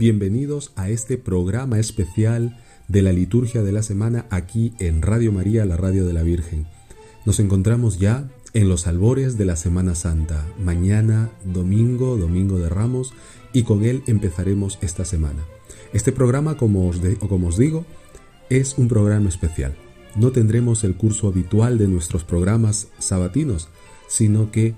[0.00, 2.56] Bienvenidos a este programa especial
[2.88, 6.66] de la liturgia de la semana aquí en Radio María, la radio de la Virgen.
[7.26, 13.12] Nos encontramos ya en los albores de la Semana Santa, mañana domingo, domingo de Ramos,
[13.52, 15.44] y con él empezaremos esta semana.
[15.92, 16.98] Este programa, como os,
[17.28, 17.84] como os digo,
[18.48, 19.76] es un programa especial.
[20.16, 23.68] No tendremos el curso habitual de nuestros programas sabatinos,
[24.08, 24.72] sino que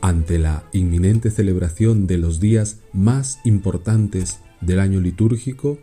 [0.00, 5.78] ante la inminente celebración de los días más importantes del año litúrgico,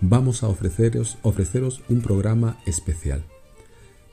[0.00, 3.24] vamos a ofreceros, ofreceros un programa especial.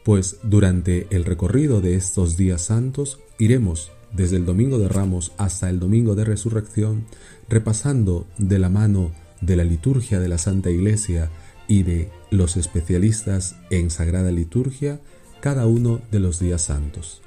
[0.04, 5.70] Pues durante el recorrido de estos días santos iremos desde el Domingo de Ramos hasta
[5.70, 7.06] el Domingo de Resurrección,
[7.50, 11.30] repasando de la mano de la liturgia de la Santa Iglesia
[11.68, 15.00] y de los especialistas en Sagrada Liturgia
[15.40, 17.22] cada uno de los días santos.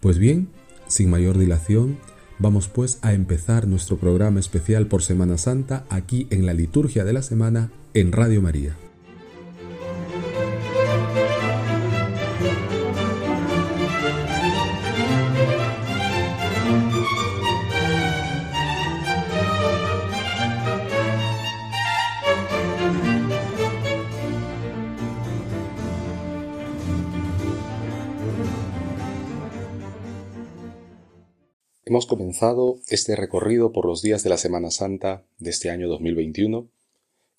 [0.00, 0.48] Pues bien,
[0.86, 1.98] sin mayor dilación,
[2.38, 7.12] vamos pues a empezar nuestro programa especial por Semana Santa aquí en la Liturgia de
[7.12, 8.87] la Semana en Radio María.
[31.98, 36.70] Hemos comenzado este recorrido por los días de la Semana Santa de este año 2021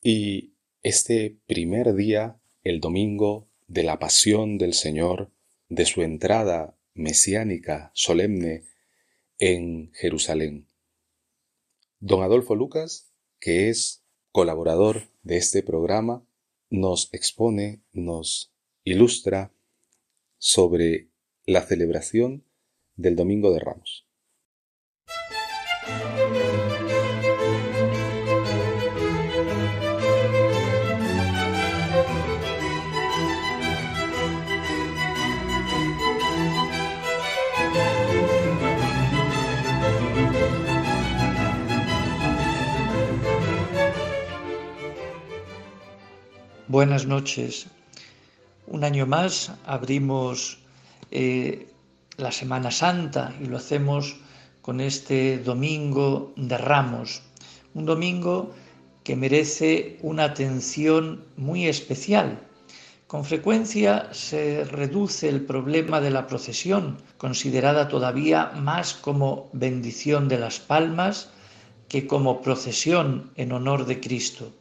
[0.03, 0.51] y
[0.83, 5.31] este primer día, el domingo de la pasión del Señor,
[5.69, 8.65] de su entrada mesiánica solemne
[9.37, 10.67] en Jerusalén.
[12.01, 14.03] Don Adolfo Lucas, que es
[14.33, 16.21] colaborador de este programa,
[16.69, 18.51] nos expone, nos
[18.83, 19.53] ilustra
[20.37, 21.07] sobre
[21.45, 22.43] la celebración
[22.97, 24.08] del Domingo de Ramos.
[46.79, 47.67] Buenas noches.
[48.65, 50.59] Un año más abrimos
[51.11, 51.67] eh,
[52.15, 54.15] la Semana Santa y lo hacemos
[54.61, 57.21] con este domingo de Ramos,
[57.73, 58.55] un domingo
[59.03, 62.39] que merece una atención muy especial.
[63.07, 70.39] Con frecuencia se reduce el problema de la procesión, considerada todavía más como bendición de
[70.39, 71.29] las palmas
[71.89, 74.53] que como procesión en honor de Cristo.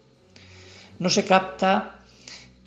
[0.98, 1.94] No se capta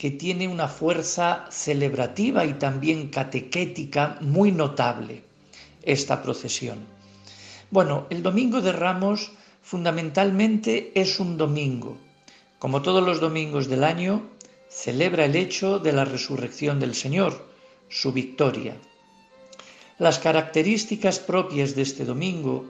[0.02, 5.22] que tiene una fuerza celebrativa y también catequética muy notable
[5.80, 6.80] esta procesión.
[7.70, 9.30] Bueno, el Domingo de Ramos
[9.62, 11.98] fundamentalmente es un domingo.
[12.58, 14.28] Como todos los domingos del año,
[14.68, 17.48] celebra el hecho de la resurrección del Señor,
[17.88, 18.76] su victoria.
[20.00, 22.64] Las características propias de este domingo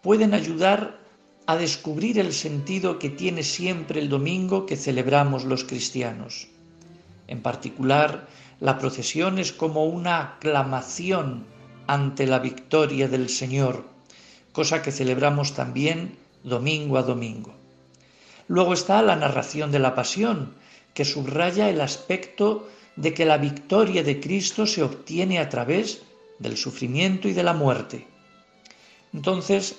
[0.00, 0.98] pueden ayudar
[1.44, 6.53] a descubrir el sentido que tiene siempre el domingo que celebramos los cristianos.
[7.26, 8.28] En particular,
[8.60, 11.46] la procesión es como una aclamación
[11.86, 13.84] ante la victoria del Señor,
[14.52, 17.54] cosa que celebramos también domingo a domingo.
[18.46, 20.54] Luego está la narración de la pasión,
[20.92, 26.02] que subraya el aspecto de que la victoria de Cristo se obtiene a través
[26.38, 28.06] del sufrimiento y de la muerte.
[29.12, 29.78] Entonces,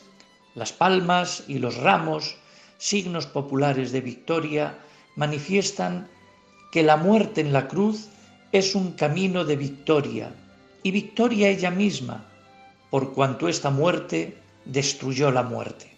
[0.56, 2.38] las palmas y los ramos,
[2.78, 4.80] signos populares de victoria,
[5.16, 6.10] manifiestan
[6.76, 8.10] que la muerte en la cruz
[8.52, 10.36] es un camino de victoria,
[10.84, 12.26] y victoria ella misma,
[12.90, 15.90] por cuanto esta muerte destruyó la muerte.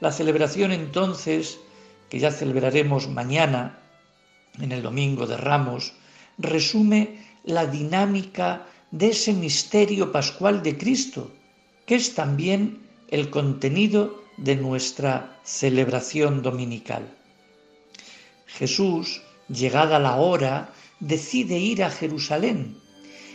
[0.00, 1.58] La celebración entonces,
[2.10, 3.78] que ya celebraremos mañana,
[4.60, 5.94] en el Domingo de Ramos,
[6.36, 11.32] resume la dinámica de ese misterio pascual de Cristo,
[11.86, 17.08] que es también el contenido de nuestra celebración dominical.
[18.44, 22.76] Jesús, llegada la hora, decide ir a Jerusalén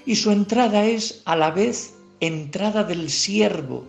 [0.06, 3.86] y su entrada es a la vez entrada del siervo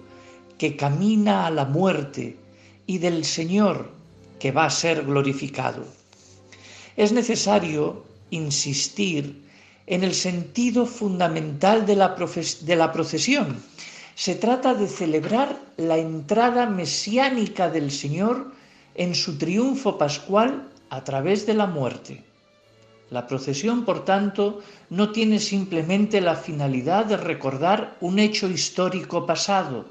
[0.59, 2.37] que camina a la muerte
[2.87, 3.91] y del Señor
[4.39, 5.85] que va a ser glorificado.
[6.97, 9.43] Es necesario insistir
[9.87, 12.17] en el sentido fundamental de la,
[12.61, 13.63] de la procesión.
[14.15, 18.53] Se trata de celebrar la entrada mesiánica del Señor
[18.95, 22.23] en su triunfo pascual a través de la muerte.
[23.11, 24.61] La procesión, por tanto,
[24.91, 29.87] no tiene simplemente la finalidad de recordar un hecho histórico pasado,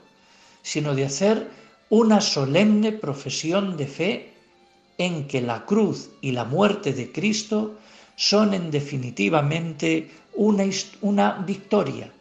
[0.61, 1.49] sino de hacer
[1.89, 4.33] una solemne profesión de fe
[4.97, 7.75] en que la cruz y la muerte de Cristo
[8.15, 10.63] son en definitivamente una,
[11.01, 12.13] una victoria.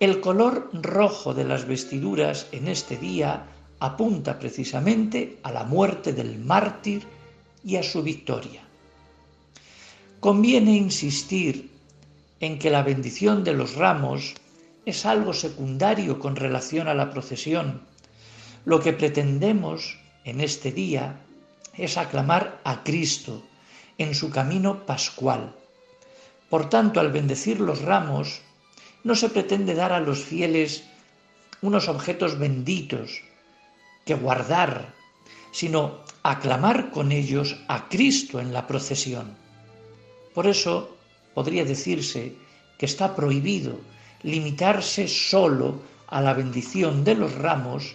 [0.00, 3.44] El color rojo de las vestiduras en este día
[3.78, 7.02] apunta precisamente a la muerte del mártir
[7.64, 8.62] y a su victoria.
[10.20, 11.70] Conviene insistir
[12.40, 14.34] en que la bendición de los ramos
[14.86, 17.82] es algo secundario con relación a la procesión.
[18.64, 21.20] Lo que pretendemos en este día
[21.76, 23.42] es aclamar a Cristo
[23.98, 25.54] en su camino pascual.
[26.50, 28.40] Por tanto, al bendecir los ramos,
[29.02, 30.84] no se pretende dar a los fieles
[31.62, 33.22] unos objetos benditos
[34.04, 34.94] que guardar,
[35.54, 39.36] sino aclamar con ellos a Cristo en la procesión.
[40.34, 40.96] Por eso
[41.32, 42.34] podría decirse
[42.76, 43.78] que está prohibido
[44.24, 47.94] limitarse solo a la bendición de los ramos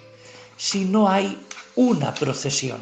[0.55, 1.37] si no hay
[1.75, 2.79] una procesión.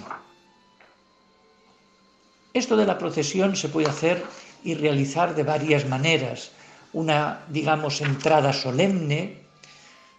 [2.53, 4.23] Esto de la procesión se puede hacer
[4.63, 6.51] y realizar de varias maneras.
[6.93, 9.41] Una, digamos, entrada solemne,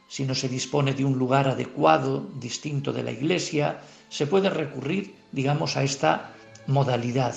[0.09, 5.15] si no se dispone de un lugar adecuado, distinto de la iglesia, se puede recurrir,
[5.33, 6.33] digamos, a esta
[6.67, 7.35] modalidad.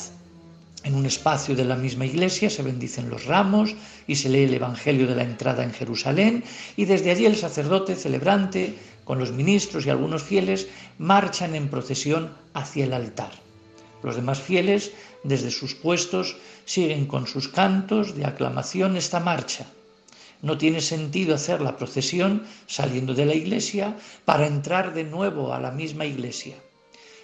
[0.83, 3.75] En un espacio de la misma iglesia se bendicen los ramos
[4.07, 6.43] y se lee el Evangelio de la entrada en Jerusalén
[6.75, 12.33] y desde allí el sacerdote celebrante con los ministros y algunos fieles marchan en procesión
[12.53, 13.31] hacia el altar.
[14.01, 14.91] Los demás fieles
[15.23, 19.67] desde sus puestos siguen con sus cantos de aclamación esta marcha.
[20.41, 23.95] No tiene sentido hacer la procesión saliendo de la iglesia
[24.25, 26.55] para entrar de nuevo a la misma iglesia.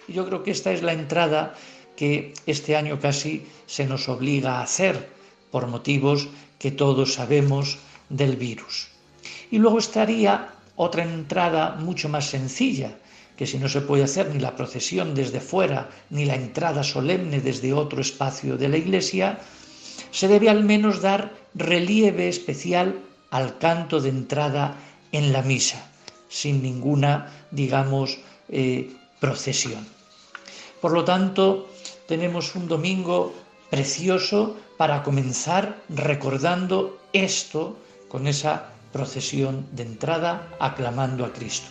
[0.06, 1.54] Y yo creo que esta es la entrada
[1.96, 5.08] que este año casi se nos obliga a hacer
[5.50, 6.28] por motivos
[6.58, 7.78] que todos sabemos
[8.08, 8.88] del virus.
[9.50, 12.96] Y luego estaría otra entrada mucho más sencilla,
[13.36, 17.40] que si no se puede hacer ni la procesión desde fuera, ni la entrada solemne
[17.40, 19.40] desde otro espacio de la iglesia,
[20.10, 23.00] se debe al menos dar relieve especial
[23.30, 24.76] al canto de entrada
[25.12, 25.90] en la misa,
[26.28, 28.18] sin ninguna, digamos,
[28.48, 29.86] eh, procesión.
[30.80, 31.68] Por lo tanto,
[32.06, 33.34] tenemos un domingo
[33.70, 37.76] precioso para comenzar recordando esto
[38.08, 41.68] con esa procesión de entrada aclamando a Cristo.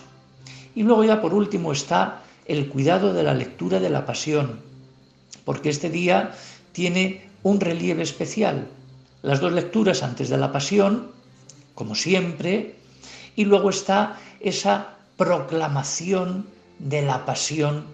[0.75, 4.59] Y luego ya por último está el cuidado de la lectura de la pasión,
[5.43, 6.35] porque este día
[6.71, 8.67] tiene un relieve especial.
[9.23, 11.11] Las dos lecturas antes de la pasión,
[11.77, 12.73] como siempre,
[13.35, 16.47] y luego está esa proclamación
[16.79, 17.85] de la pasión,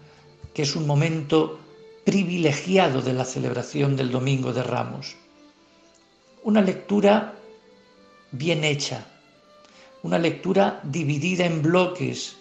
[0.54, 1.60] que es un momento
[2.06, 5.18] privilegiado de la celebración del Domingo de Ramos.
[6.44, 7.34] Una lectura
[8.32, 9.06] bien hecha,
[10.02, 12.38] una lectura dividida en bloques.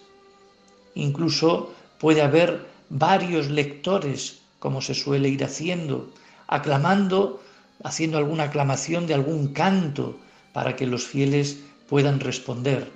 [0.95, 6.09] Incluso puede haber varios lectores, como se suele ir haciendo,
[6.47, 7.43] aclamando,
[7.83, 10.22] haciendo alguna aclamación de algún canto
[10.53, 12.89] para que los fieles puedan responder.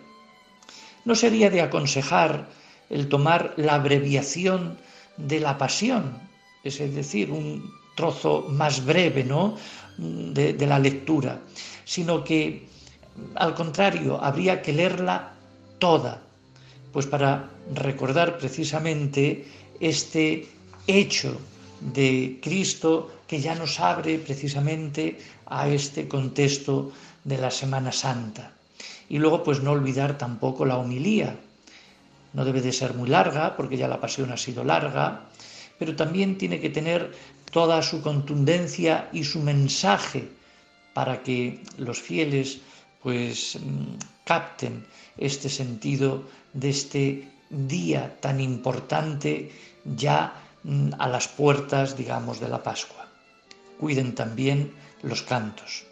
[1.05, 2.47] No sería de aconsejar
[2.89, 4.77] el tomar la abreviación
[5.17, 6.17] de la pasión,
[6.63, 9.57] es decir, un trozo más breve ¿no?
[9.97, 11.39] de, de la lectura,
[11.83, 12.67] sino que
[13.35, 15.33] al contrario, habría que leerla
[15.79, 16.21] toda,
[16.91, 19.45] pues para recordar precisamente
[19.79, 20.47] este
[20.87, 21.37] hecho
[21.79, 26.91] de Cristo que ya nos abre precisamente a este contexto
[27.24, 28.51] de la Semana Santa.
[29.10, 31.36] Y luego pues no olvidar tampoco la homilía.
[32.34, 35.29] No debe de ser muy larga porque ya la pasión ha sido larga,
[35.79, 37.13] pero también tiene que tener
[37.51, 40.27] toda su contundencia y su mensaje
[40.93, 42.60] para que los fieles
[43.01, 43.57] pues
[44.25, 44.86] capten
[45.17, 49.51] este sentido de este día tan importante
[49.96, 50.46] ya
[50.97, 53.07] a las puertas, digamos, de la Pascua.
[53.79, 55.86] cuiden también los cantos.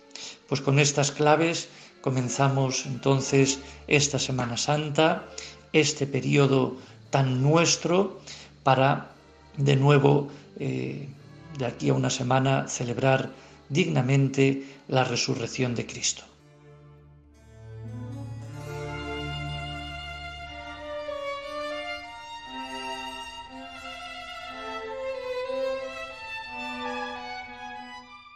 [0.50, 1.70] Pues con estas claves
[2.02, 5.26] comenzamos entonces esta Semana Santa,
[5.72, 6.78] este periodo
[7.10, 8.22] tan nuestro
[8.64, 9.12] para
[9.58, 10.30] de nuevo
[10.60, 11.08] eh,
[11.58, 13.32] de aquí a una semana celebrar
[13.70, 16.24] dignamente la resurrección de Cristo.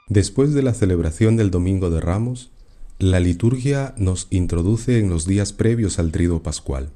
[0.10, 2.50] Después de la celebración del Domingo de Ramos,
[2.98, 6.90] la liturgia nos introduce en los días previos al Trido Pascual,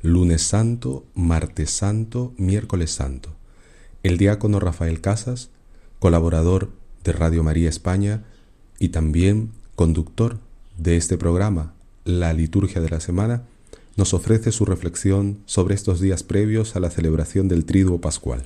[0.00, 3.30] lunes santo, martes santo, miércoles santo.
[4.04, 5.50] El diácono Rafael Casas,
[5.98, 6.70] colaborador
[7.02, 8.22] de Radio María España
[8.78, 10.38] y también conductor
[10.78, 13.42] de este programa, La Liturgia de la Semana,
[13.96, 18.44] nos ofrece su reflexión sobre estos días previos a la celebración del Triduo Pascual.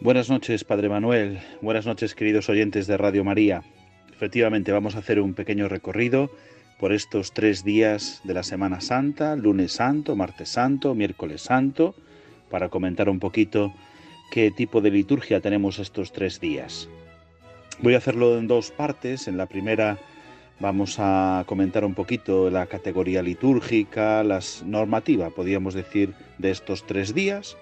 [0.00, 1.40] Buenas noches, Padre Manuel.
[1.60, 3.64] Buenas noches, queridos oyentes de Radio María.
[4.12, 6.30] Efectivamente, vamos a hacer un pequeño recorrido
[6.78, 11.96] por estos tres días de la Semana Santa, lunes santo, martes santo, miércoles santo,
[12.48, 13.74] para comentar un poquito
[14.30, 16.88] qué tipo de liturgia tenemos estos tres días.
[17.80, 19.26] Voy a hacerlo en dos partes.
[19.26, 19.98] En la primera
[20.60, 27.14] vamos a comentar un poquito la categoría litúrgica, las normativa, podríamos decir, de estos tres
[27.14, 27.56] días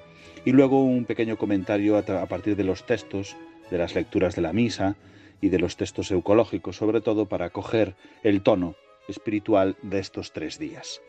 [0.46, 3.36] y luego un pequeño comentario a, partir de los textos,
[3.68, 4.96] de las lecturas de la misa
[5.40, 8.76] y de los textos eucológicos, sobre todo para coger el tono
[9.08, 11.02] espiritual de estos tres días.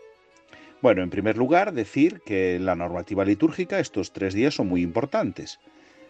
[0.81, 4.81] Bueno, en primer lugar, decir que en la normativa litúrgica estos tres días son muy
[4.81, 5.59] importantes.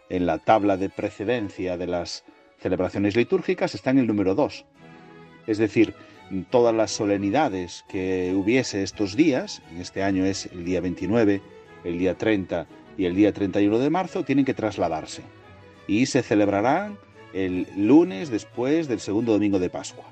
[0.09, 2.23] En la tabla de precedencia de las
[2.59, 4.65] celebraciones litúrgicas está en el número 2.
[5.47, 5.95] Es decir,
[6.49, 11.41] todas las solemnidades que hubiese estos días, en este año es el día 29,
[11.83, 12.67] el día 30
[12.97, 15.21] y el día 31 de marzo tienen que trasladarse
[15.87, 16.97] y se celebrarán
[17.33, 20.05] el lunes después del segundo domingo de Pascua.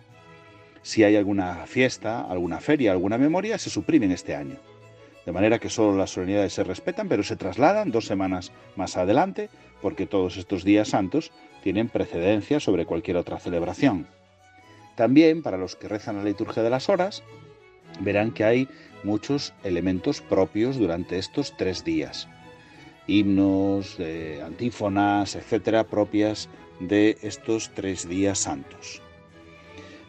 [0.83, 4.57] Si hay alguna fiesta, alguna feria, alguna memoria, se suprimen este año.
[5.25, 9.49] De manera que solo las solemnidades se respetan, pero se trasladan dos semanas más adelante,
[9.81, 11.31] porque todos estos días santos
[11.63, 14.05] tienen precedencia sobre cualquier otra celebración.
[14.95, 17.23] También, para los que rezan la liturgia de las horas,
[18.01, 18.69] verán que hay
[19.03, 22.27] muchos elementos propios durante estos tres días
[23.07, 23.97] himnos,
[24.43, 29.01] antífonas, etcétera, propias de estos tres días santos.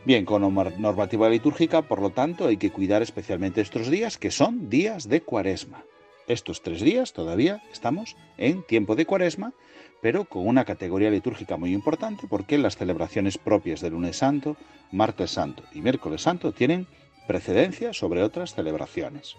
[0.05, 4.71] Bien, con normativa litúrgica, por lo tanto, hay que cuidar especialmente estos días, que son
[4.71, 5.83] días de cuaresma.
[6.29, 9.53] Estos tres días todavía estamos en tiempo de cuaresma,
[10.01, 14.57] pero con una categoría litúrgica muy importante porque las celebraciones propias del lunes santo,
[14.93, 16.87] martes santo y miércoles santo tienen
[17.27, 19.35] precedencia sobre otras celebraciones.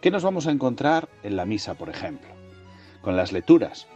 [0.00, 2.35] ¿Qué nos vamos a encontrar en la misa, por ejemplo?
[3.06, 3.86] Con las lecturas.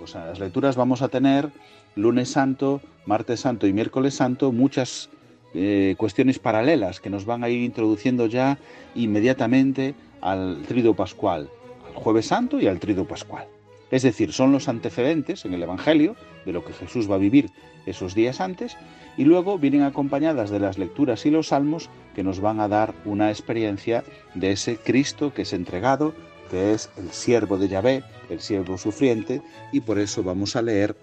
[0.00, 1.50] Pues en las lecturas vamos a tener
[1.94, 5.08] lunes santo, martes santo y miércoles santo muchas
[5.54, 8.58] eh, cuestiones paralelas que nos van a ir introduciendo ya
[8.96, 11.48] inmediatamente al trido pascual,
[11.86, 13.46] al jueves santo y al trido pascual.
[13.92, 17.50] Es decir, son los antecedentes en el Evangelio de lo que Jesús va a vivir
[17.86, 18.76] esos días antes
[19.16, 22.94] y luego vienen acompañadas de las lecturas y los salmos que nos van a dar
[23.04, 24.02] una experiencia
[24.34, 26.14] de ese Cristo que es entregado,
[26.50, 30.96] que es el siervo de Yahvé, el siervo sufriente, y por eso vamos a leer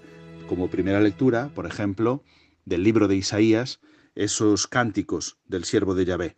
[0.47, 2.23] como primera lectura, por ejemplo,
[2.65, 3.79] del libro de Isaías,
[4.15, 6.37] esos cánticos del siervo de Yahvé.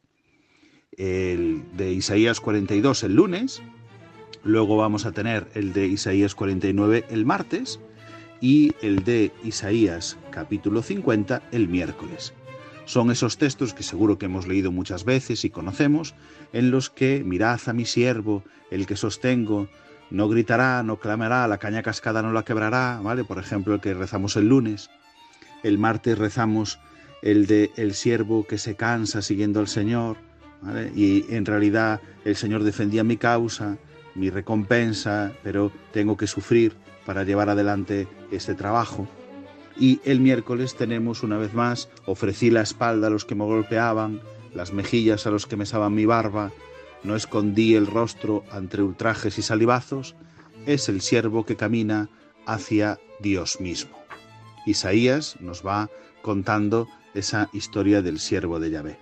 [0.92, 3.62] El de Isaías 42 el lunes,
[4.44, 7.80] luego vamos a tener el de Isaías 49 el martes
[8.40, 12.34] y el de Isaías capítulo 50 el miércoles.
[12.86, 16.14] Son esos textos que seguro que hemos leído muchas veces y conocemos,
[16.54, 19.68] en los que mirad a mi siervo, el que sostengo,
[20.12, 23.24] no gritará, no clamará, la caña cascada no la quebrará, ¿vale?
[23.24, 24.90] Por ejemplo, el que rezamos el lunes.
[25.64, 26.80] El martes rezamos
[27.24, 30.18] el de el siervo que se cansa siguiendo al Señor.
[30.96, 33.78] Y en realidad el Señor defendía mi causa,
[34.14, 36.76] mi recompensa, pero tengo que sufrir
[37.06, 39.08] para llevar adelante este trabajo.
[39.78, 44.22] Y el miércoles tenemos una vez más, ofrecí la espalda a los que me golpeaban,
[44.54, 46.52] las mejillas a los que mesaban mi barba,
[47.04, 50.16] no escondí el rostro entre ultrajes y salivazos,
[50.66, 52.10] es el siervo que camina
[52.46, 53.98] hacia Dios mismo.
[54.66, 55.90] Isaías nos va
[56.22, 58.98] contando esa historia del siervo de Yahvé.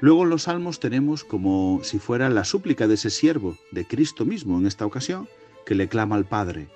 [0.00, 4.26] Luego en los salmos tenemos como si fuera la súplica de ese siervo, de Cristo
[4.26, 5.28] mismo en esta ocasión,
[5.64, 6.68] que le clama al Padre,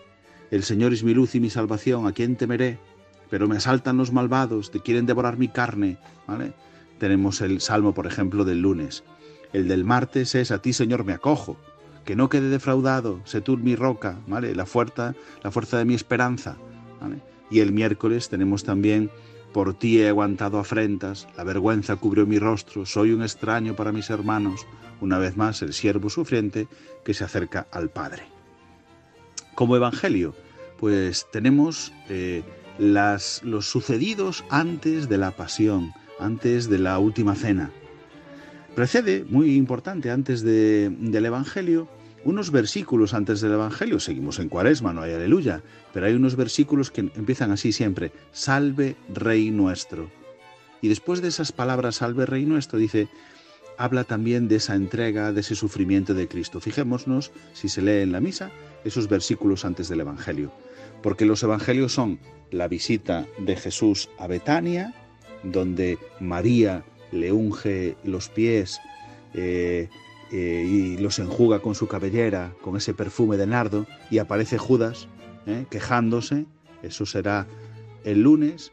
[0.50, 2.79] El Señor es mi luz y mi salvación, ¿a quién temeré?
[3.31, 6.53] Pero me asaltan los malvados, te quieren devorar mi carne, ¿vale?
[6.99, 9.05] Tenemos el salmo, por ejemplo, del lunes.
[9.53, 11.57] El del martes es a ti, Señor, me acojo.
[12.05, 14.55] Que no quede defraudado, sé tú mi roca, ¿vale?
[14.55, 16.57] La fuerza, la fuerza de mi esperanza,
[17.51, 19.11] Y el miércoles tenemos también
[19.53, 24.09] por ti he aguantado afrentas, la vergüenza cubrió mi rostro, soy un extraño para mis
[24.09, 24.67] hermanos,
[25.01, 26.69] una vez más el siervo sufriente
[27.05, 28.23] que se acerca al Padre.
[29.57, 30.37] Como Evangelio,
[30.79, 32.45] pues tenemos eh,
[32.79, 37.71] las, los sucedidos antes de la pasión, antes de la última cena.
[38.75, 41.89] Precede, muy importante, antes del Evangelio,
[42.25, 45.62] unos versículos antes del Evangelio, seguimos en cuaresma, no hay aleluya,
[45.93, 50.11] pero hay unos versículos que empiezan así siempre, salve Rey nuestro.
[50.83, 53.09] Y después de esas palabras, salve Rey nuestro, dice,
[53.77, 56.61] habla también de esa entrega, de ese sufrimiento de Cristo.
[56.61, 58.50] Fijémonos, si se lee en la misa,
[58.85, 60.53] esos versículos antes del Evangelio,
[61.02, 62.19] porque los Evangelios son
[62.50, 64.95] la visita de Jesús a Betania,
[65.42, 68.80] donde María le unge los pies,
[69.35, 69.88] eh,
[70.33, 75.09] eh, y los enjuga con su cabellera, con ese perfume de nardo, y aparece Judas
[75.47, 76.47] eh, quejándose,
[76.83, 77.47] eso será
[78.04, 78.73] el lunes.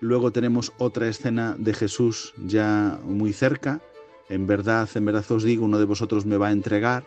[0.00, 3.80] Luego tenemos otra escena de Jesús ya muy cerca,
[4.28, 7.04] en verdad, en verdad os digo, uno de vosotros me va a entregar.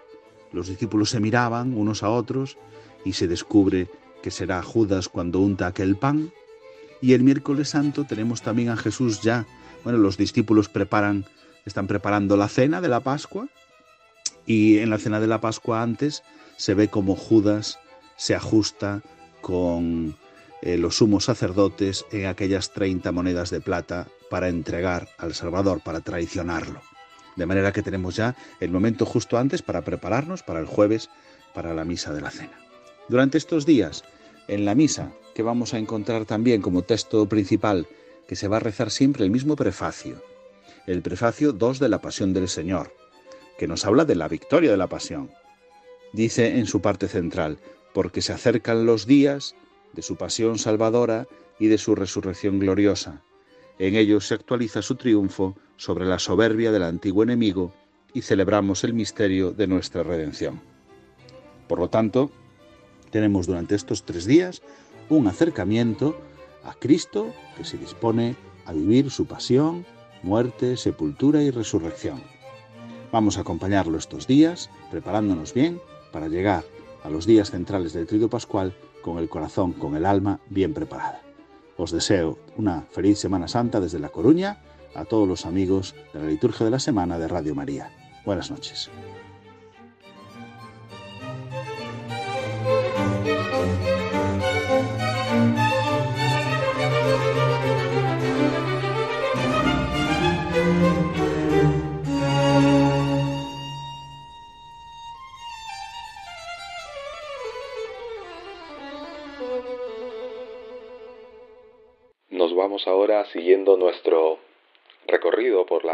[0.52, 2.58] Los discípulos se miraban unos a otros
[3.04, 3.88] y se descubre
[4.22, 6.32] que será Judas cuando unta aquel pan.
[7.02, 9.46] Y el miércoles santo tenemos también a Jesús ya,
[9.84, 11.26] bueno, los discípulos preparan,
[11.66, 13.48] están preparando la cena de la Pascua,
[14.46, 16.24] y en la cena de la Pascua antes
[16.56, 17.78] se ve como Judas
[18.16, 19.02] se ajusta
[19.42, 20.16] con
[20.62, 26.02] eh, los sumos sacerdotes en aquellas 30 monedas de plata para entregar al Salvador, para
[26.02, 26.82] traicionarlo.
[27.36, 31.10] De manera que tenemos ya el momento justo antes para prepararnos para el jueves,
[31.54, 32.67] para la misa de la cena.
[33.10, 34.04] Durante estos días,
[34.50, 37.88] en la misa, que vamos a encontrar también como texto principal,
[38.28, 40.22] que se va a rezar siempre el mismo prefacio,
[40.88, 42.94] el prefacio 2 de la Pasión del Señor,
[43.58, 45.32] que nos habla de la victoria de la pasión.
[46.12, 47.60] Dice en su parte central,
[47.94, 49.56] porque se acercan los días
[49.94, 51.28] de su pasión salvadora
[51.60, 53.22] y de su resurrección gloriosa.
[53.80, 57.74] En ellos se actualiza su triunfo sobre la soberbia del antiguo enemigo
[58.14, 60.62] y celebramos el misterio de nuestra redención.
[61.68, 62.32] Por lo tanto,
[63.12, 64.62] tenemos durante estos tres días
[65.10, 66.20] un acercamiento
[66.64, 69.86] a Cristo que se dispone a vivir su pasión,
[70.24, 72.22] muerte, sepultura y resurrección.
[73.12, 75.80] Vamos a acompañarlo estos días, preparándonos bien
[76.12, 76.66] para llegar
[77.04, 81.22] a los días centrales del Trido Pascual con el corazón, con el alma bien preparada.
[81.78, 84.62] Os deseo una feliz Semana Santa desde La Coruña
[84.96, 87.92] a todos los amigos de la Liturgia de la Semana de Radio María.
[88.26, 88.90] Buenas noches.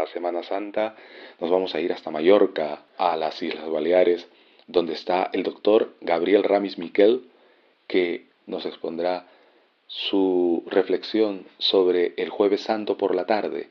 [0.06, 0.96] Semana Santa,
[1.40, 4.26] nos vamos a ir hasta Mallorca, a las Islas Baleares,
[4.66, 7.28] donde está el doctor Gabriel Ramis Miquel,
[7.86, 9.26] que nos expondrá
[9.86, 13.68] su reflexión sobre el jueves santo por la tarde,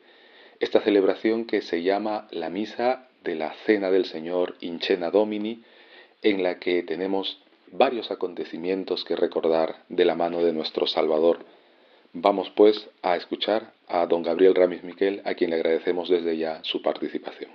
[0.60, 5.64] esta celebración que se llama la Misa de la Cena del Señor Incena Domini,
[6.22, 7.42] en la que tenemos
[7.72, 11.40] varios acontecimientos que recordar de la mano de nuestro Salvador,
[12.16, 16.60] Vamos pues a escuchar a don Gabriel Ramis Miquel, a quien le agradecemos desde ya
[16.64, 17.50] su participación.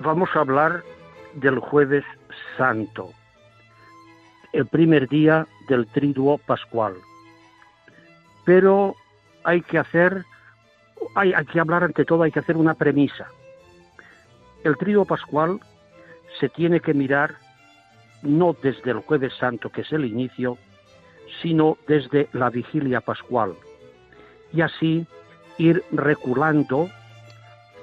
[0.00, 0.82] Vamos a hablar
[1.34, 2.04] del jueves
[2.56, 3.12] santo,
[4.52, 6.94] el primer día del triduo pascual.
[8.44, 8.96] Pero
[9.44, 10.24] hay que hacer,
[11.14, 13.28] hay, hay que hablar ante todo, hay que hacer una premisa.
[14.64, 15.60] El triduo pascual
[16.40, 17.36] se tiene que mirar
[18.22, 20.58] no desde el jueves santo, que es el inicio,
[21.42, 23.54] sino desde la vigilia pascual,
[24.52, 25.06] y así
[25.58, 26.88] ir reculando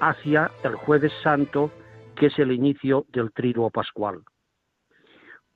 [0.00, 1.70] hacia el jueves santo,
[2.16, 4.22] que es el inicio del triduo pascual.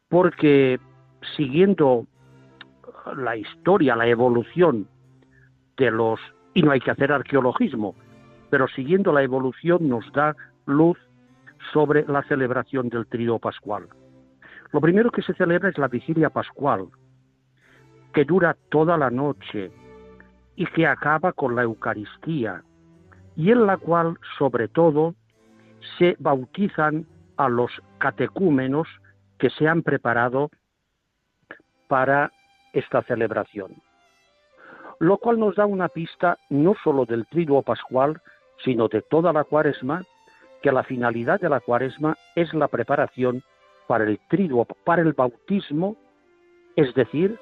[0.09, 0.79] Porque
[1.37, 2.07] siguiendo
[3.17, 4.88] la historia, la evolución
[5.77, 6.21] de los,
[6.55, 7.95] y no hay que hacer arqueologismo,
[8.51, 10.37] pero siguiendo la evolución nos da
[10.67, 10.99] luz
[11.73, 13.88] sobre la celebración del triduo pascual.
[14.73, 16.88] Lo primero que se celebra es la vigilia pascual,
[18.12, 19.70] que dura toda la noche
[20.57, 22.62] y que acaba con la Eucaristía,
[23.37, 25.14] y en la cual, sobre todo,
[25.98, 28.87] se bautizan a los catecúmenos
[29.38, 30.51] que se han preparado
[31.88, 32.31] para
[32.72, 33.83] esta celebración.
[34.98, 38.20] Lo cual nos da una pista no solo del triduo pascual,
[38.64, 40.05] sino de toda la cuaresma,
[40.62, 43.42] que la finalidad de la cuaresma es la preparación
[43.88, 45.96] para el triduo, para el bautismo,
[46.77, 47.38] es decir,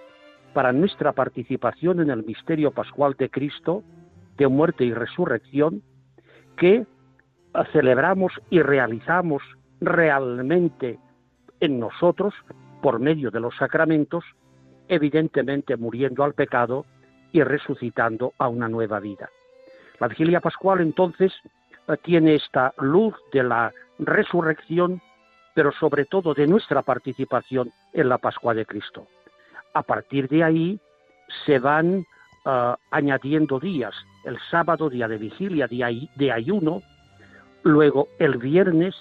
[0.53, 3.83] para nuestra participación en el misterio pascual de Cristo,
[4.37, 5.83] de muerte y resurrección,
[6.57, 6.87] que
[7.73, 9.43] celebramos y realizamos
[9.81, 10.99] realmente
[11.61, 12.35] en nosotros
[12.83, 14.25] por medio de los sacramentos,
[14.89, 16.87] evidentemente muriendo al pecado
[17.33, 19.29] y resucitando a una nueva vida.
[19.99, 21.33] La vigilia pascual entonces
[22.03, 25.01] tiene esta luz de la resurrección,
[25.55, 29.07] pero sobre todo de nuestra participación en la Pascua de Cristo.
[29.75, 30.81] A partir de ahí
[31.45, 32.05] se van
[32.45, 36.83] uh, añadiendo días, el sábado día de vigilia, día de ayuno,
[37.63, 38.95] luego el viernes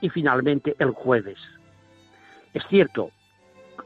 [0.00, 1.38] y finalmente el jueves.
[2.52, 3.10] Es cierto,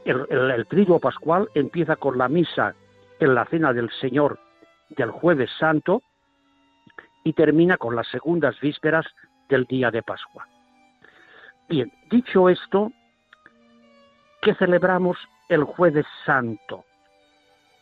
[0.05, 2.75] el, el, triduo pascual empieza con la misa
[3.19, 4.39] en la cena del Señor
[4.89, 6.01] del jueves santo
[7.23, 9.05] y termina con las segundas vísperas
[9.49, 10.47] del día de Pascua.
[11.67, 12.91] Bien, dicho esto,
[14.41, 15.17] ¿qué celebramos
[15.49, 16.85] el jueves santo?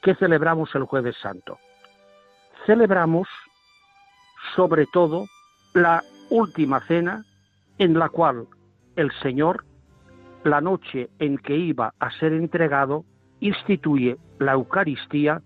[0.02, 1.60] ¿Qué celebramos el jueves santo?
[2.66, 3.28] Celebramos
[4.56, 5.26] sobre todo
[5.74, 7.24] la última cena
[7.78, 8.48] en la cual
[8.96, 9.66] el Señor,
[10.44, 13.04] la noche en que iba a ser entregado,
[13.42, 15.42] instituye la Eucaristía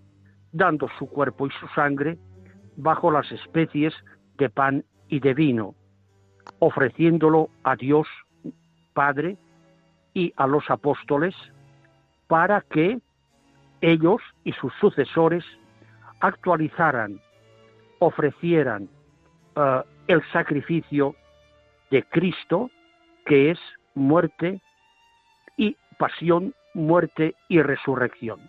[0.52, 2.18] dando su cuerpo y su sangre
[2.76, 3.92] bajo las especies
[4.38, 5.74] de pan y de vino,
[6.60, 8.06] ofreciéndolo a Dios
[8.94, 9.36] Padre
[10.14, 11.34] y a los apóstoles
[12.32, 12.98] para que
[13.82, 15.44] ellos y sus sucesores
[16.20, 17.20] actualizaran,
[17.98, 18.88] ofrecieran
[19.54, 21.14] uh, el sacrificio
[21.90, 22.70] de Cristo,
[23.26, 23.58] que es
[23.94, 24.62] muerte
[25.58, 28.40] y pasión, muerte y resurrección.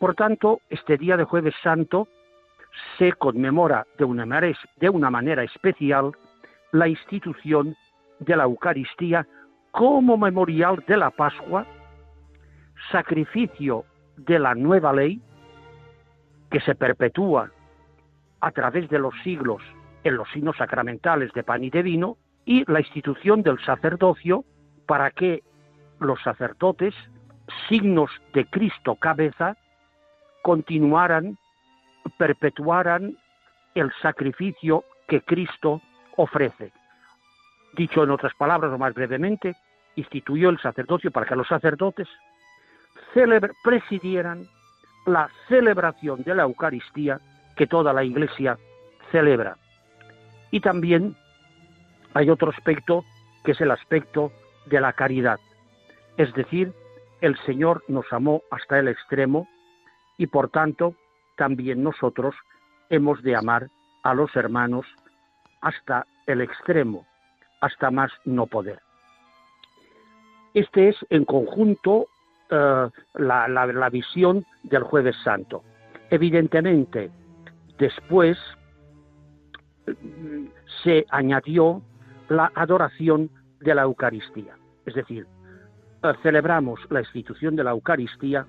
[0.00, 2.08] Por tanto, este día de jueves santo
[2.98, 4.26] se conmemora de una
[5.10, 6.10] manera especial
[6.72, 7.76] la institución
[8.18, 9.24] de la Eucaristía
[9.70, 11.64] como memorial de la Pascua,
[12.90, 13.84] sacrificio
[14.16, 15.20] de la nueva ley
[16.50, 17.50] que se perpetúa
[18.40, 19.62] a través de los siglos
[20.04, 24.44] en los signos sacramentales de pan y de vino y la institución del sacerdocio
[24.86, 25.42] para que
[25.98, 26.94] los sacerdotes,
[27.68, 29.56] signos de Cristo cabeza,
[30.42, 31.38] continuaran,
[32.18, 33.16] perpetuaran
[33.74, 35.80] el sacrificio que Cristo
[36.16, 36.72] ofrece.
[37.74, 39.56] Dicho en otras palabras o más brevemente,
[39.96, 42.08] instituyó el sacerdocio para que los sacerdotes
[43.62, 44.46] presidieran
[45.06, 47.20] la celebración de la Eucaristía
[47.56, 48.58] que toda la Iglesia
[49.12, 49.56] celebra.
[50.50, 51.16] Y también
[52.14, 53.04] hay otro aspecto
[53.44, 54.32] que es el aspecto
[54.66, 55.38] de la caridad.
[56.16, 56.72] Es decir,
[57.20, 59.48] el Señor nos amó hasta el extremo
[60.16, 60.94] y por tanto
[61.36, 62.34] también nosotros
[62.88, 63.68] hemos de amar
[64.02, 64.86] a los hermanos
[65.60, 67.06] hasta el extremo,
[67.60, 68.80] hasta más no poder.
[70.54, 72.06] Este es en conjunto
[72.50, 75.62] eh, la, visión del jueves santo.
[76.10, 77.10] Evidentemente,
[77.78, 78.38] después
[79.86, 80.46] mm,
[80.82, 81.82] se añadió
[82.28, 83.30] la adoración
[83.60, 84.56] de la Eucaristía.
[84.84, 85.26] Es decir,
[86.02, 88.46] eh, celebramos la institución de la Eucaristía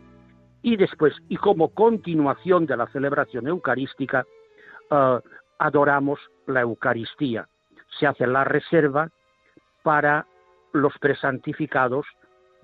[0.62, 4.26] y después, y como continuación de la celebración eucarística,
[4.92, 5.20] eh,
[5.60, 7.48] adoramos la Eucaristía.
[8.00, 9.10] Se hace la reserva
[9.84, 10.26] para
[10.74, 12.06] los presantificados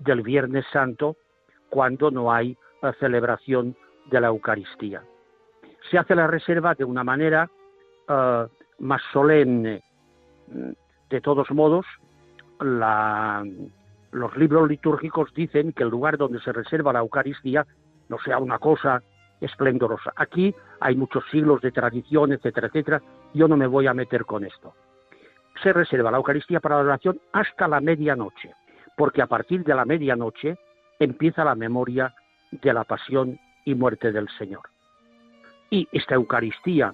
[0.02, 1.16] del Viernes Santo
[1.70, 3.76] cuando no hay eh, celebración
[4.10, 5.02] de la Eucaristía.
[5.90, 7.48] Se hace la reserva de una manera
[8.78, 9.80] más solemne,
[11.08, 11.86] de todos modos,
[12.58, 17.66] los libros litúrgicos dicen que el lugar donde se reserva la Eucaristía
[18.08, 19.02] no sea una cosa
[19.40, 20.12] esplendorosa.
[20.16, 23.02] Aquí hay muchos siglos de tradición, etcétera, etcétera.
[23.34, 24.74] Yo no me voy a meter con esto.
[25.62, 28.54] Se reserva la Eucaristía para la oración hasta la medianoche,
[28.96, 30.58] porque a partir de la medianoche
[30.98, 32.14] empieza la memoria
[32.50, 34.62] de la pasión y muerte del Señor.
[35.70, 36.92] Y esta Eucaristía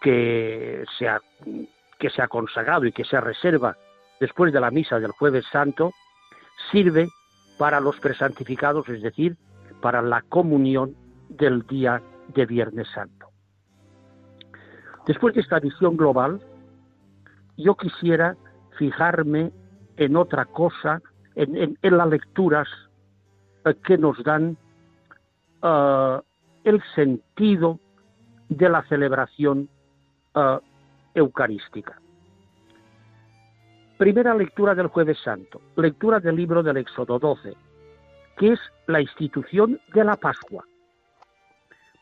[0.00, 3.76] que se ha, consagrado y que se reserva
[4.20, 5.92] después de la misa del jueves santo,
[6.70, 7.08] sirve
[7.58, 9.36] para los presantificados, es decir,
[9.80, 10.94] para la comunión
[11.28, 12.02] del día
[12.34, 13.28] de Viernes Santo.
[15.06, 16.40] Después de esta visión global,
[17.56, 18.36] yo quisiera
[18.78, 19.52] fijarme
[19.96, 21.00] en otra cosa,
[21.34, 22.68] en, las lecturas
[23.64, 24.56] eh, que nos dan
[25.62, 26.20] eh,
[26.64, 27.78] el sentido
[28.48, 29.68] de la celebración
[30.34, 30.58] eh,
[31.14, 31.98] eucarística.
[33.98, 37.54] Primera lectura del jueves santo, lectura del libro del Éxodo 12,
[38.36, 40.64] que es la institución de la Pascua.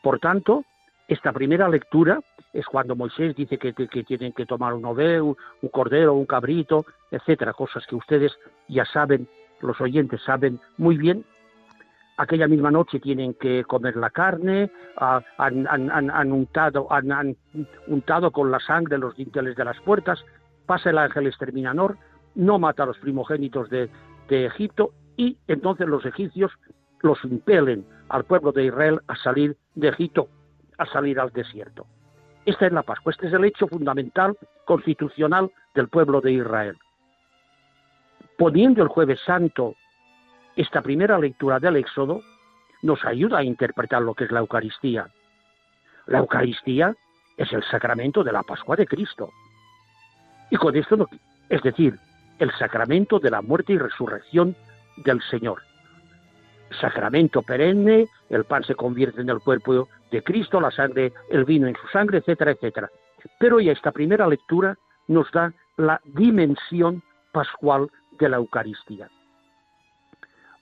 [0.01, 0.65] Por tanto,
[1.07, 2.19] esta primera lectura
[2.53, 7.53] es cuando Moisés dice que, tienen que tomar un oveo, un cordero, un cabrito, etcétera,
[7.53, 8.37] cosas que ustedes
[8.67, 9.27] ya saben,
[9.61, 11.25] los oyentes saben muy bien.
[12.17, 16.87] Aquella misma noche tienen que comer la carne, han, untado,
[17.87, 20.23] untado, con la sangre los dinteles de las puertas,
[20.65, 21.97] pasa el ángel exterminador,
[22.35, 23.89] no mata a los primogénitos de
[24.29, 26.51] Egipto y entonces los egipcios
[27.01, 30.27] los impelen al pueblo de Israel a salir de Egipto,
[30.77, 31.87] a salir al desierto.
[32.45, 36.77] Esta es la Pascua, este es el hecho fundamental constitucional del pueblo de Israel.
[38.37, 39.75] Poniendo el jueves santo
[40.55, 42.21] esta primera lectura del Éxodo,
[42.81, 45.07] nos ayuda a interpretar lo que es la Eucaristía.
[46.07, 46.95] La Eucaristía
[47.37, 49.29] es el sacramento de la Pascua de Cristo.
[50.49, 51.07] Y con esto, no,
[51.49, 51.97] es decir,
[52.39, 54.55] el sacramento de la muerte y resurrección
[54.97, 55.61] del Señor.
[56.79, 61.67] Sacramento perenne, el pan se convierte en el cuerpo de Cristo, la sangre, el vino
[61.67, 62.89] en su sangre, etcétera, etcétera.
[63.39, 69.09] Pero ya esta primera lectura nos da la dimensión pascual de la Eucaristía.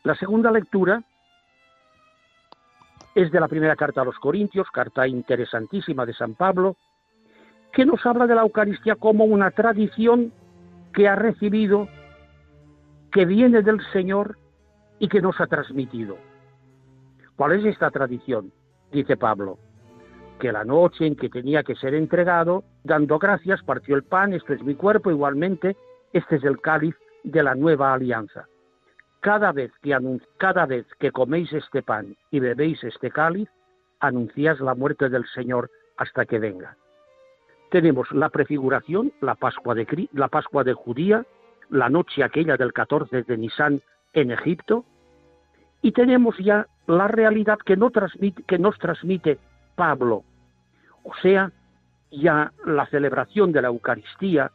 [0.03, 1.03] La segunda lectura
[3.15, 6.77] es de la primera carta a los Corintios, carta interesantísima de San Pablo,
[7.73, 10.31] que nos habla de la Eucaristía como una tradición
[10.93, 11.87] que ha recibido,
[13.11, 14.37] que viene del Señor
[14.99, 16.17] y que nos ha transmitido.
[17.35, 18.51] ¿Cuál es esta tradición?
[18.91, 19.57] Dice Pablo,
[20.39, 24.53] que la noche en que tenía que ser entregado, dando gracias, partió el pan, esto
[24.53, 25.75] es mi cuerpo, igualmente,
[26.13, 28.47] este es el cáliz de la nueva alianza.
[29.19, 29.97] Cada vez que,
[30.37, 33.49] cada vez que coméis este pan y bebéis este cáliz,
[33.99, 36.77] anunciáis la muerte del Señor hasta que venga
[37.69, 41.25] tenemos la prefiguración, la Pascua de, la Pascua de Judía,
[41.69, 43.81] la noche aquella del 14 de Nisan
[44.13, 44.85] en Egipto,
[45.81, 49.37] y tenemos ya la realidad que, no transmite, que nos transmite
[49.75, 50.23] Pablo,
[51.03, 51.51] o sea,
[52.11, 54.51] ya la celebración de la Eucaristía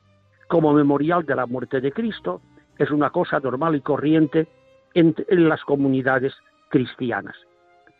[0.49, 2.40] como memorial de la muerte de Cristo
[2.77, 4.49] es una cosa normal y corriente
[4.94, 6.35] en, en las comunidades
[6.70, 7.37] cristianas.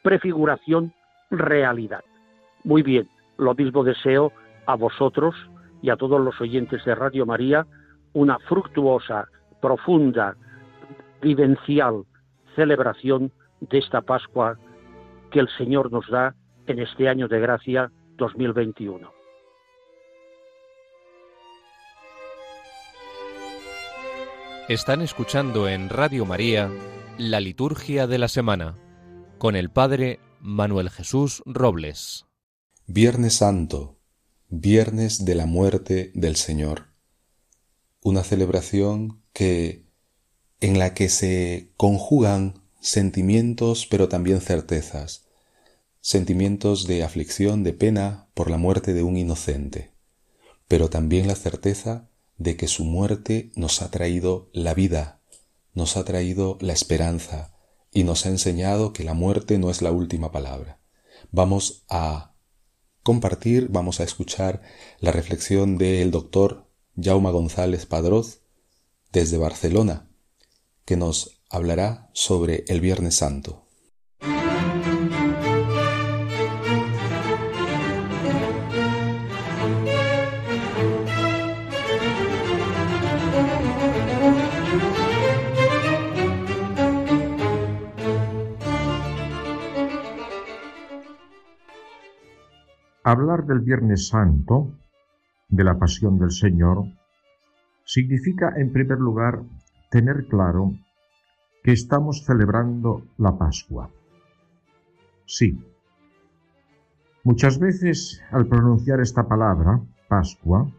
[0.03, 0.92] Prefiguración,
[1.31, 2.03] realidad.
[2.64, 4.33] Muy bien, lo mismo deseo
[4.66, 5.37] a vosotros
[5.81, 7.66] y a todos los oyentes de Radio María
[8.14, 9.29] una fructuosa,
[9.61, 10.37] profunda,
[11.23, 12.05] vivencial
[12.57, 13.31] celebración
[13.70, 14.59] de esta Pascua
[15.31, 16.35] que el Señor nos da
[16.66, 19.12] en este año de gracia 2021.
[24.68, 26.70] Están escuchando en Radio María
[27.18, 28.77] la liturgia de la semana
[29.38, 32.27] con el Padre Manuel Jesús Robles.
[32.87, 33.98] Viernes Santo
[34.48, 36.94] Viernes de la muerte del Señor.
[38.03, 39.88] Una celebración que
[40.61, 45.25] en la que se conjugan sentimientos pero también certezas,
[46.03, 49.94] sentimientos de aflicción, de pena por la muerte de un inocente,
[50.68, 55.23] pero también la certeza de que su muerte nos ha traído la vida,
[55.73, 57.55] nos ha traído la esperanza
[57.90, 60.79] y nos ha enseñado que la muerte no es la última palabra.
[61.31, 62.35] Vamos a
[63.03, 64.61] compartir, vamos a escuchar
[65.01, 66.68] la reflexión del doctor
[67.01, 68.40] Jaume González Padroz
[69.11, 70.11] desde Barcelona,
[70.85, 73.62] que nos hablará sobre el Viernes Santo.
[93.05, 94.73] Hablar del Viernes Santo,
[95.49, 96.85] de la Pasión del Señor,
[97.85, 99.45] significa, en primer lugar,
[99.93, 100.73] tener claro
[101.64, 103.90] que estamos celebrando la Pascua.
[105.24, 105.59] Sí.
[107.24, 110.70] Muchas veces, al pronunciar esta palabra, Pascua,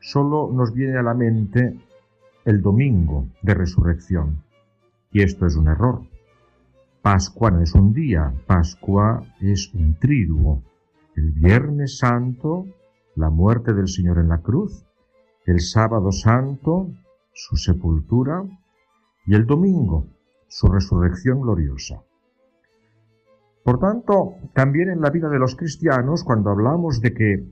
[0.00, 1.76] solo nos viene a la mente
[2.44, 4.44] el domingo de resurrección.
[5.10, 6.02] Y esto es un error.
[7.02, 10.62] Pascua no es un día, Pascua es un triduo,
[11.16, 12.66] el Viernes Santo,
[13.16, 14.86] la muerte del Señor en la cruz,
[15.44, 16.88] el Sábado Santo,
[17.32, 18.44] su sepultura,
[19.26, 20.06] y el domingo,
[20.48, 22.02] su resurrección gloriosa.
[23.64, 27.44] Por tanto, también en la vida de los cristianos, cuando hablamos de que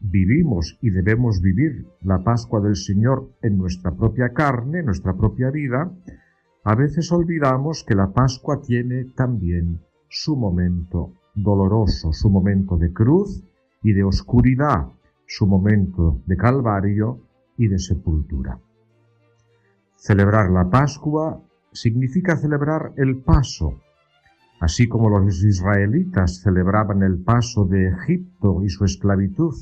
[0.00, 5.92] vivimos y debemos vivir la Pascua del Señor en nuestra propia carne, nuestra propia vida,
[6.64, 13.44] a veces olvidamos que la Pascua tiene también su momento doloroso, su momento de cruz
[13.82, 14.88] y de oscuridad,
[15.26, 17.20] su momento de calvario
[17.56, 18.58] y de sepultura.
[20.04, 21.40] Celebrar la Pascua
[21.72, 23.80] significa celebrar el paso,
[24.60, 29.54] así como los israelitas celebraban el paso de Egipto y su esclavitud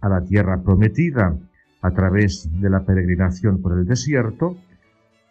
[0.00, 1.38] a la tierra prometida
[1.80, 4.56] a través de la peregrinación por el desierto,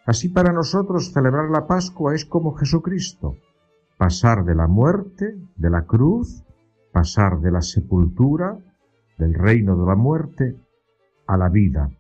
[0.05, 3.35] así para nosotros celebrar la Pascua es como Jesucristo,
[3.97, 6.45] pasar de la muerte, de la cruz,
[6.93, 8.57] pasar de la sepultura,
[9.17, 10.55] del reino de la muerte,
[11.27, 11.91] a la vida,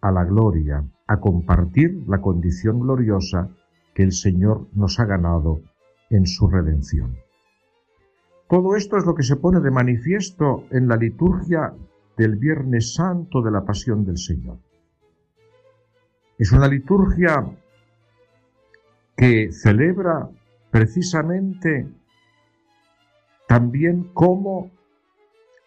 [0.00, 3.50] a la gloria, a compartir la condición gloriosa
[3.94, 5.60] que el Señor nos ha ganado
[6.10, 7.16] en su redención.
[8.48, 11.72] Todo esto es lo que se pone de manifiesto en la liturgia
[12.16, 14.58] del Viernes Santo de la Pasión del Señor.
[16.38, 17.44] Es una liturgia
[19.16, 20.28] que celebra
[20.70, 21.88] precisamente
[23.48, 24.70] también cómo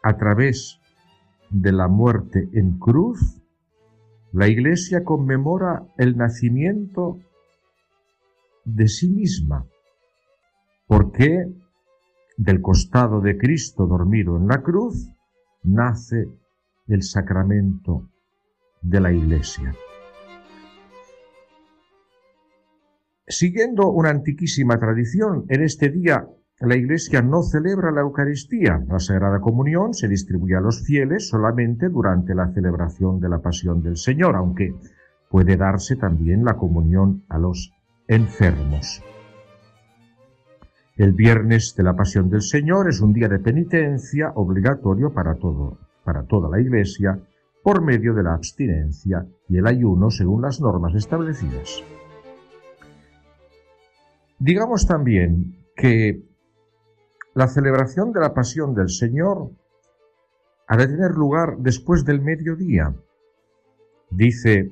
[0.04, 0.80] a través
[1.50, 3.39] de la muerte en cruz,
[4.32, 7.20] la Iglesia conmemora el nacimiento
[8.64, 9.66] de sí misma,
[10.88, 11.48] porque
[12.38, 15.10] del costado de Cristo dormido en la cruz
[15.64, 16.28] nace
[16.88, 18.10] el sacramento
[18.82, 19.76] de la Iglesia.
[23.28, 26.28] Siguiendo una antiquísima tradición, en este día
[26.62, 28.84] la Iglesia no celebra la Eucaristía.
[28.88, 33.82] La Sagrada Comunión se distribuye a los fieles solamente durante la celebración de la Pasión
[33.82, 34.76] del Señor, aunque
[35.30, 37.72] puede darse también la comunión a los
[38.08, 39.02] enfermos.
[40.98, 45.78] El viernes de la Pasión del Señor es un día de penitencia obligatorio para todo,
[46.04, 47.18] para toda la Iglesia,
[47.64, 51.82] por medio de la abstinencia y el ayuno según las normas establecidas.
[54.40, 56.29] Digamos también que
[57.34, 59.52] la celebración de la pasión del Señor
[60.68, 62.94] ha de tener lugar después del mediodía.
[64.10, 64.72] Dice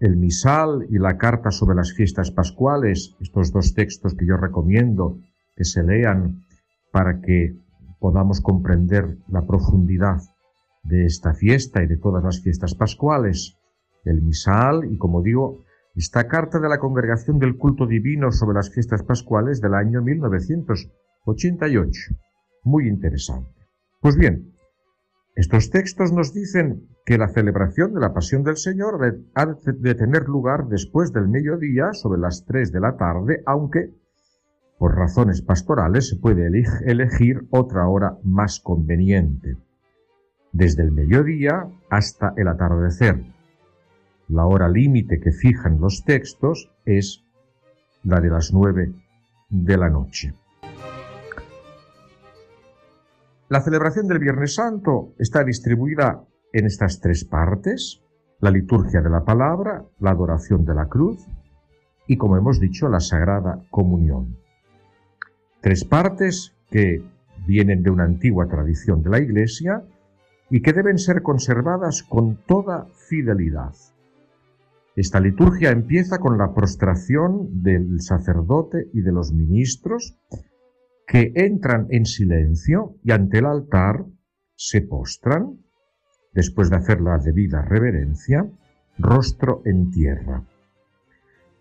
[0.00, 5.18] el misal y la carta sobre las fiestas pascuales, estos dos textos que yo recomiendo
[5.54, 6.44] que se lean
[6.90, 7.56] para que
[8.00, 10.20] podamos comprender la profundidad
[10.82, 13.56] de esta fiesta y de todas las fiestas pascuales.
[14.04, 15.60] El misal y, como digo,
[15.94, 20.02] esta carta de la Congregación del Culto Divino sobre las fiestas pascuales del año
[21.26, 22.14] 1988.
[22.64, 23.50] Muy interesante.
[24.00, 24.52] Pues bien,
[25.34, 29.00] estos textos nos dicen que la celebración de la Pasión del Señor
[29.34, 33.90] ha de tener lugar después del mediodía, sobre las 3 de la tarde, aunque
[34.78, 36.50] por razones pastorales se puede
[36.84, 39.56] elegir otra hora más conveniente,
[40.52, 43.24] desde el mediodía hasta el atardecer,
[44.28, 47.24] la hora límite que fijan los textos es
[48.02, 48.92] la de las nueve
[49.48, 50.34] de la noche.
[53.52, 58.00] La celebración del Viernes Santo está distribuida en estas tres partes,
[58.40, 61.18] la liturgia de la palabra, la adoración de la cruz
[62.06, 64.38] y, como hemos dicho, la Sagrada Comunión.
[65.60, 67.04] Tres partes que
[67.46, 69.84] vienen de una antigua tradición de la Iglesia
[70.48, 73.74] y que deben ser conservadas con toda fidelidad.
[74.96, 80.18] Esta liturgia empieza con la prostración del sacerdote y de los ministros
[81.12, 84.06] que entran en silencio y ante el altar
[84.56, 85.58] se postran,
[86.32, 88.50] después de hacer la debida reverencia,
[88.96, 90.42] rostro en tierra.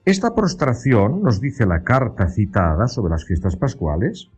[0.06, 4.30] Esta prostración, nos dice la carta citada sobre las fiestas pascuales,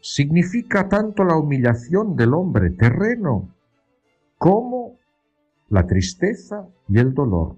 [0.00, 3.52] significa tanto la humillación del hombre terreno
[4.38, 5.00] como
[5.68, 7.56] la tristeza y el dolor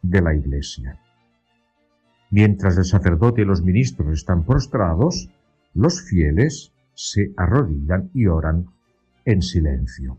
[0.00, 0.98] de la Iglesia.
[2.30, 5.28] Mientras el sacerdote y los ministros están prostrados,
[5.78, 8.66] los fieles se arrodillan y oran
[9.24, 10.18] en silencio.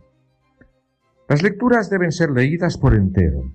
[1.28, 3.53] Las lecturas deben ser leídas por entero.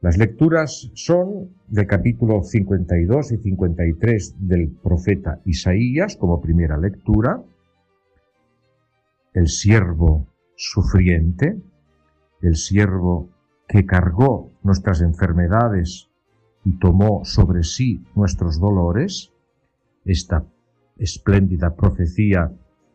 [0.00, 7.40] Las lecturas son del capítulo 52 y 53 del profeta Isaías como primera lectura,
[9.32, 10.26] el siervo
[10.56, 11.56] sufriente,
[12.42, 13.30] el siervo
[13.68, 16.08] que cargó nuestras enfermedades
[16.64, 19.32] y tomó sobre sí nuestros dolores,
[20.04, 20.44] esta
[20.96, 22.52] espléndida profecía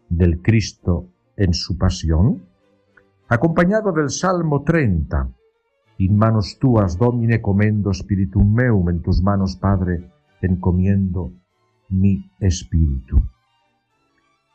[0.09, 2.43] del Cristo en su pasión,
[3.27, 5.29] acompañado del Salmo 30,
[5.97, 10.09] In manos tuas, Domine, comendo spiritum meum, en tus manos, Padre,
[10.41, 11.31] encomiendo
[11.89, 13.21] mi espíritu.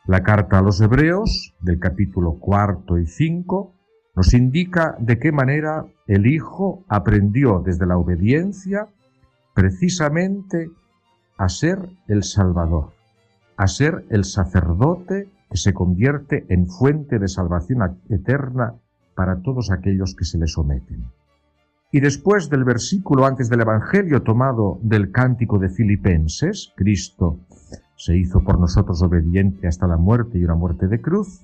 [0.07, 3.73] La carta a los Hebreos, del capítulo cuarto y cinco,
[4.13, 8.89] nos indica de qué manera el Hijo aprendió desde la obediencia
[9.53, 10.69] precisamente
[11.37, 12.93] a ser el Salvador,
[13.57, 18.75] a ser el sacerdote que se convierte en fuente de salvación eterna
[19.15, 21.05] para todos aquellos que se le someten.
[21.91, 27.39] Y después del versículo antes del Evangelio tomado del cántico de Filipenses, Cristo
[27.95, 31.41] se hizo por nosotros obediente hasta la muerte y una muerte de cruz,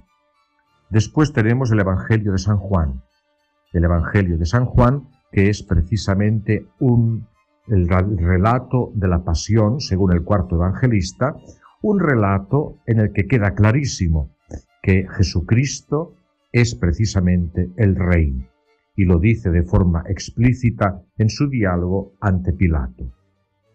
[0.89, 3.01] después tenemos el Evangelio de San Juan.
[3.71, 7.25] El Evangelio de San Juan, que es precisamente un,
[7.67, 11.35] el relato de la pasión, según el cuarto evangelista,
[11.83, 14.31] un relato en el que queda clarísimo
[14.81, 16.15] que Jesucristo
[16.51, 18.47] es precisamente el Rey,
[18.95, 23.11] y lo dice de forma explícita en su diálogo ante Pilato.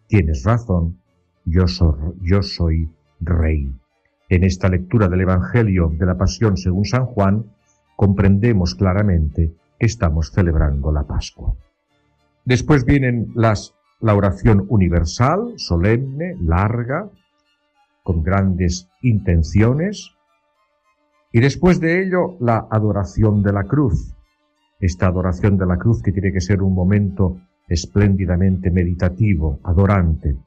[0.07, 0.99] Tienes razón,
[1.45, 2.91] yo soy, yo soy
[3.21, 3.73] Rey.
[4.31, 7.45] En esta lectura del Evangelio de la Pasión según San Juan,
[7.97, 11.55] comprendemos claramente que estamos celebrando la Pascua.
[12.47, 17.11] Después vienen las, la oración universal, solemne, larga,
[18.09, 20.17] con grandes intenciones,
[21.31, 24.17] y después de ello la adoración de la cruz.
[24.81, 27.39] Esta adoración de la cruz que tiene que ser un momento
[27.69, 30.39] espléndidamente meditativo, adorante,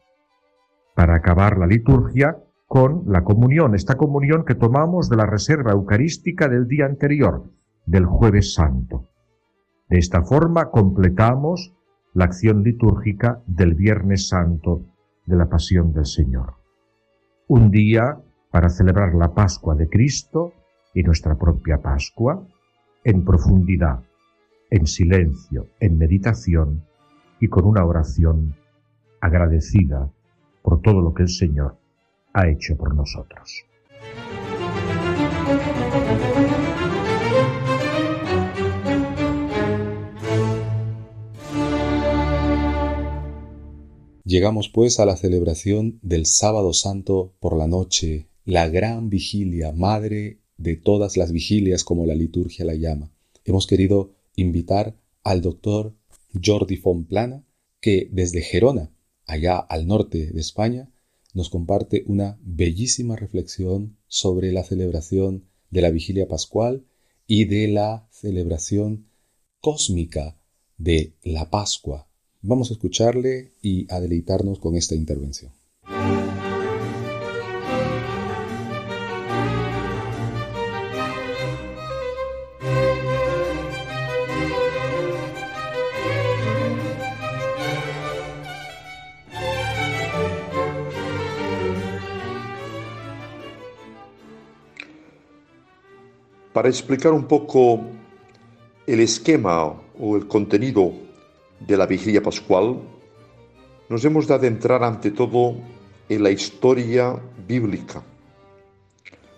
[0.95, 6.47] para acabar la liturgia con la comunión, esta comunión que tomamos de la reserva eucarística
[6.47, 7.43] del día anterior,
[7.85, 9.07] del jueves santo.
[9.87, 11.75] De esta forma completamos
[12.15, 14.81] la acción litúrgica del Viernes Santo
[15.27, 16.60] de la Pasión del Señor.
[17.53, 18.17] Un día
[18.49, 20.53] para celebrar la Pascua de Cristo
[20.93, 22.47] y nuestra propia Pascua
[23.03, 23.99] en profundidad,
[24.69, 26.85] en silencio, en meditación
[27.41, 28.55] y con una oración
[29.19, 30.09] agradecida
[30.61, 31.75] por todo lo que el Señor
[32.31, 33.65] ha hecho por nosotros.
[44.31, 50.39] Llegamos pues a la celebración del sábado santo por la noche, la gran vigilia, madre
[50.55, 53.11] de todas las vigilias como la liturgia la llama.
[53.43, 55.97] Hemos querido invitar al doctor
[56.41, 57.43] Jordi Fonplana,
[57.81, 60.89] que desde Gerona, allá al norte de España,
[61.33, 66.85] nos comparte una bellísima reflexión sobre la celebración de la vigilia pascual
[67.27, 69.07] y de la celebración
[69.59, 70.37] cósmica
[70.77, 72.07] de la Pascua.
[72.43, 75.51] Vamos a escucharle y a deleitarnos con esta intervención.
[96.53, 97.81] Para explicar un poco
[98.87, 101.10] el esquema o el contenido
[101.65, 102.79] de la vigilia pascual,
[103.89, 105.55] nos hemos de adentrar ante todo
[106.09, 107.15] en la historia
[107.47, 108.01] bíblica,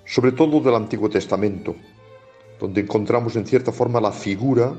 [0.05, 1.75] sobre todo del Antiguo Testamento,
[2.59, 4.73] donde encontramos en cierta forma la figura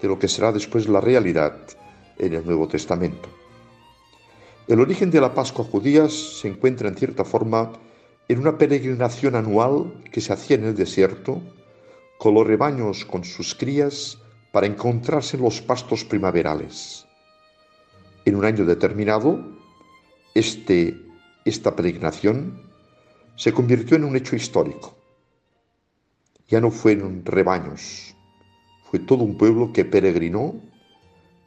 [0.00, 1.56] de lo que será después la realidad
[2.18, 3.28] en el Nuevo Testamento.
[4.66, 7.72] El origen de la Pascua judía se encuentra en cierta forma
[8.28, 11.42] en una peregrinación anual que se hacía en el desierto,
[12.18, 14.18] con los rebaños con sus crías
[14.52, 17.06] para encontrarse en los pastos primaverales.
[18.24, 19.40] En un año determinado,
[20.34, 20.96] este,
[21.44, 22.62] esta peregrinación
[23.36, 24.96] se convirtió en un hecho histórico.
[26.48, 28.14] Ya no fueron rebaños,
[28.90, 30.60] fue todo un pueblo que peregrinó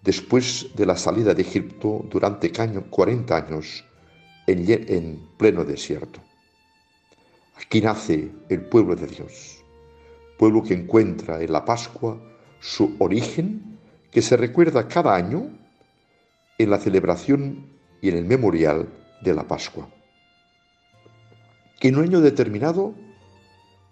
[0.02, 3.84] después de la salida de Egipto durante 40 años
[4.48, 6.22] en pleno desierto.
[7.56, 9.64] Aquí nace el pueblo de Dios,
[10.38, 12.18] pueblo que encuentra en la Pascua
[12.64, 13.78] su origen,
[14.10, 15.50] que se recuerda cada año
[16.58, 17.68] en la celebración
[18.02, 18.88] y en el memorial
[19.22, 19.90] de la Pascua.
[21.82, 22.96] En un año determinado,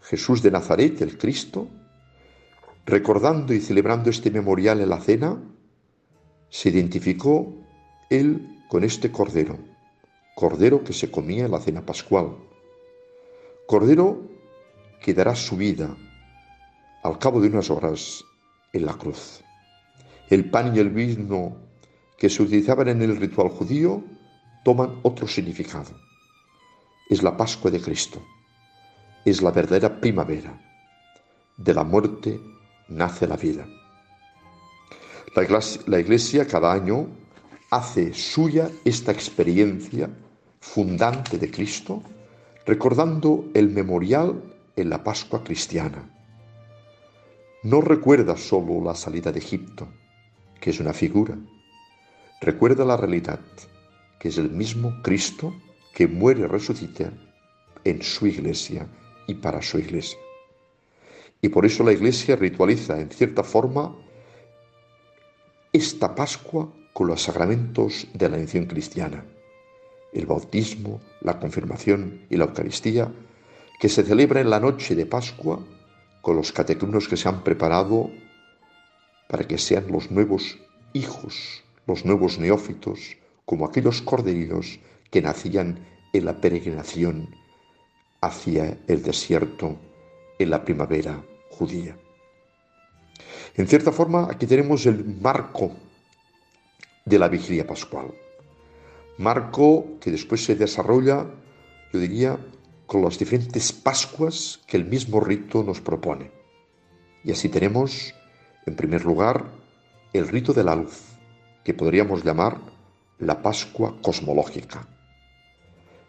[0.02, 1.68] Jesús de Nazaret, el Cristo,
[2.86, 5.38] recordando y celebrando este memorial en la cena,
[6.50, 7.54] se identificó
[8.10, 9.60] él con este cordero,
[10.36, 12.38] cordero que se comía en la cena pascual
[13.68, 14.22] Cordero
[15.02, 15.96] que dará su vida
[17.04, 18.24] al cabo de unas horas
[18.74, 19.42] en la cruz.
[20.30, 21.58] El pan y el vino
[22.18, 24.04] que se utilizaban en el ritual judío
[24.64, 25.92] toman otro significado.
[27.10, 28.22] Es la Pascua de Cristo.
[29.26, 30.54] Es la verdadera primavera.
[31.58, 32.40] De la muerte
[32.88, 33.66] nace la vida.
[35.36, 37.08] La iglesia, la iglesia cada año
[37.70, 40.10] hace suya esta experiencia
[40.60, 42.04] fundante de Cristo
[42.66, 44.42] recordando el memorial
[44.76, 46.21] en la Pascua cristiana.
[47.64, 49.88] No recuerda solo la salida de Egipto,
[50.60, 51.38] que es una figura,
[52.42, 53.40] recuerda la realidad,
[54.20, 55.54] que es el mismo Cristo
[55.94, 57.14] que muere y resucita
[57.84, 58.88] en su iglesia
[59.28, 60.18] y para su iglesia.
[61.40, 63.96] Y por eso la iglesia ritualiza en cierta forma
[65.72, 69.24] esta Pascua con los sacramentos de la iniciación cristiana,
[70.14, 73.12] el bautismo, la confirmación y la Eucaristía,
[73.80, 75.64] que se celebra en la noche de Pascua
[76.22, 78.12] con los catecumenos que se han preparado
[79.28, 80.58] para que sean los nuevos
[80.94, 85.80] hijos, los nuevos neófitos, como aquellos corderinos que nacían
[86.14, 87.36] en la peregrinación
[88.22, 89.78] hacia el desierto
[90.38, 91.98] en la primavera judía.
[93.56, 95.72] En cierta forma, aquí tenemos el marco
[97.06, 98.14] de la vigilia pascual.
[99.18, 101.26] Marco que después se desarrolla,
[101.92, 102.40] yo diría,
[102.92, 106.30] con las diferentes Pascuas que el mismo rito nos propone.
[107.24, 108.14] Y así tenemos,
[108.66, 109.46] en primer lugar,
[110.12, 111.02] el rito de la luz,
[111.64, 112.60] que podríamos llamar
[113.18, 114.86] la Pascua cosmológica.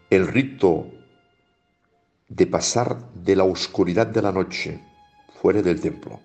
[0.09, 0.87] El rito
[2.27, 4.77] de pasar de la oscuridad de la noche
[5.41, 6.19] fuera del templo,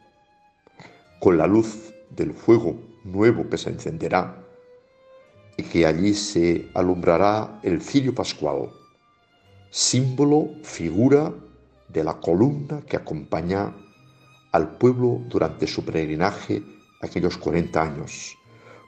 [1.20, 4.44] con la luz del fuego nuevo que se encenderá
[5.56, 8.70] y que allí se alumbrará el cirio pascual,
[9.71, 11.33] símbolo, figura
[11.89, 13.75] de la columna que acompaña
[14.53, 16.62] al pueblo durante su peregrinaje
[17.01, 18.37] aquellos 40 años,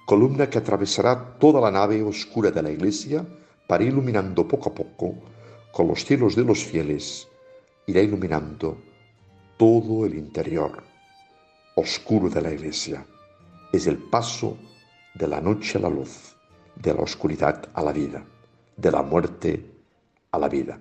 [0.07, 3.25] columna que atravesará toda la nave oscura de la iglesia
[3.67, 5.15] para iluminando poco a poco
[5.73, 7.29] con los cielos de los fieles,
[7.87, 8.79] irá iluminando
[9.57, 10.83] todo el interior
[11.77, 13.07] oscuro de la iglesia.
[13.73, 14.59] Es el paso
[15.15, 16.35] de la noche a la luz,
[16.75, 18.25] de la oscuridad a la vida,
[18.77, 19.80] de la muerte
[20.33, 20.81] a la vida.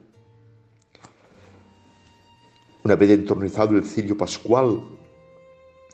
[2.83, 4.81] Una vez entronizado el cirio pascual,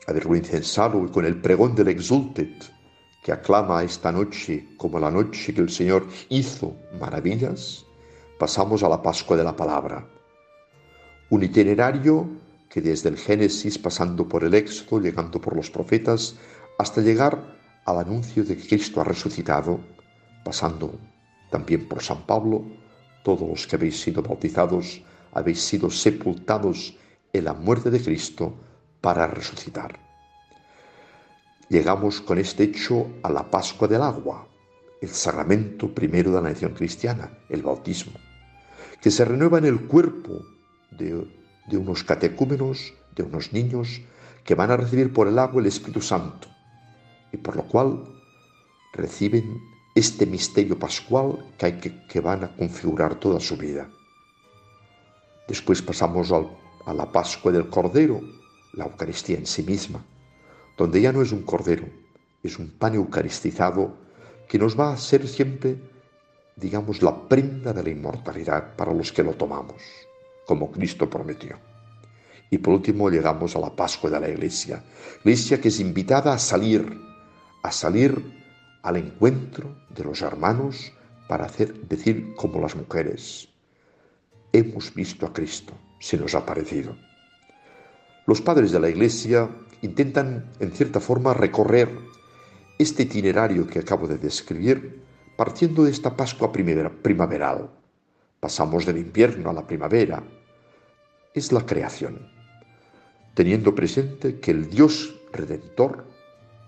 [0.06, 2.72] haberlo incensado y con el pregón del exultet,
[3.22, 7.84] que aclama esta noche como la noche que el Señor hizo maravillas,
[8.38, 10.06] pasamos a la Pascua de la Palabra.
[11.30, 12.28] Un itinerario
[12.70, 16.36] que desde el Génesis, pasando por el Éxodo, llegando por los profetas,
[16.78, 19.80] hasta llegar al anuncio de que Cristo ha resucitado,
[20.44, 20.92] pasando
[21.50, 22.64] también por San Pablo,
[23.26, 25.02] todos los que habéis sido bautizados,
[25.32, 26.94] habéis sido sepultados
[27.32, 28.54] en la muerte de Cristo
[29.00, 29.98] para resucitar.
[31.68, 34.46] Llegamos con este hecho a la Pascua del agua,
[35.02, 38.12] el sacramento primero de la nación cristiana, el bautismo,
[39.02, 40.46] que se renueva en el cuerpo
[40.92, 41.26] de,
[41.66, 44.02] de unos catecúmenos, de unos niños
[44.44, 46.46] que van a recibir por el agua el Espíritu Santo
[47.32, 48.04] y por lo cual
[48.92, 49.60] reciben
[49.96, 51.72] este misterio pascual que, hay
[52.06, 53.88] que, van a configurar toda su vida.
[55.48, 58.20] Después pasamos a la Pascua del Cordero,
[58.74, 60.04] la Eucaristía en sí misma,
[60.76, 61.86] donde ya no es un cordero,
[62.42, 63.96] es un pan eucaristizado
[64.46, 65.78] que nos va a ser siempre,
[66.56, 69.82] digamos, la prenda de la inmortalidad para los que lo tomamos,
[70.46, 71.56] como Cristo prometió.
[72.50, 74.84] Y por último llegamos a la Pascua de la Iglesia,
[75.24, 77.00] Iglesia que es invitada a salir,
[77.62, 78.35] a salir
[78.86, 80.92] al encuentro de los hermanos
[81.26, 83.48] para hacer, decir como las mujeres,
[84.52, 86.96] hemos visto a Cristo, se nos ha parecido.
[88.26, 89.50] Los padres de la Iglesia
[89.82, 91.90] intentan, en cierta forma, recorrer
[92.78, 95.02] este itinerario que acabo de describir
[95.36, 97.68] partiendo de esta Pascua primaveral.
[98.38, 100.22] Pasamos del invierno a la primavera.
[101.34, 102.30] Es la creación,
[103.34, 106.06] teniendo presente que el Dios redentor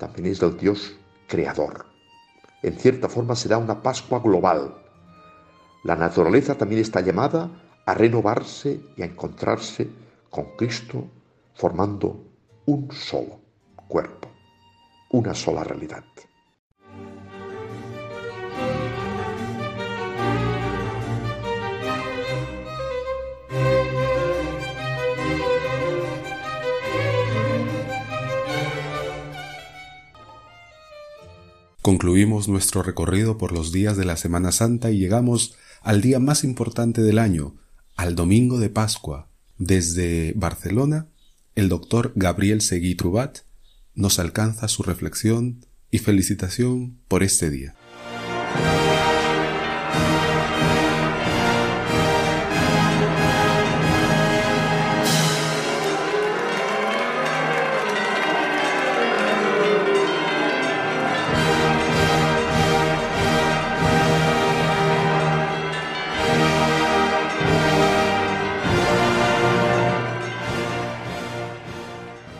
[0.00, 0.96] también es el Dios
[1.28, 1.87] creador.
[2.62, 4.74] En cierta forma será una Pascua global.
[5.84, 7.50] La naturaleza también está llamada
[7.86, 9.88] a renovarse y a encontrarse
[10.28, 11.08] con Cristo
[11.54, 12.24] formando
[12.66, 13.40] un solo
[13.86, 14.28] cuerpo,
[15.10, 16.04] una sola realidad.
[31.82, 36.42] Concluimos nuestro recorrido por los días de la Semana Santa y llegamos al día más
[36.42, 37.54] importante del año,
[37.96, 39.28] al domingo de Pascua.
[39.58, 41.08] Desde Barcelona,
[41.54, 43.38] el doctor Gabriel Seguí Trubat
[43.94, 47.74] nos alcanza su reflexión y felicitación por este día.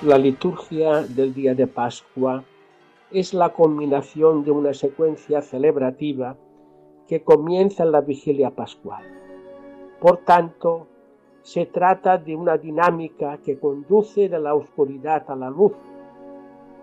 [0.09, 2.43] La liturgia del día de Pascua
[3.11, 6.35] es la combinación de una secuencia celebrativa
[7.07, 9.05] que comienza en la vigilia pascual.
[10.01, 10.87] Por tanto,
[11.43, 15.73] se trata de una dinámica que conduce de la oscuridad a la luz,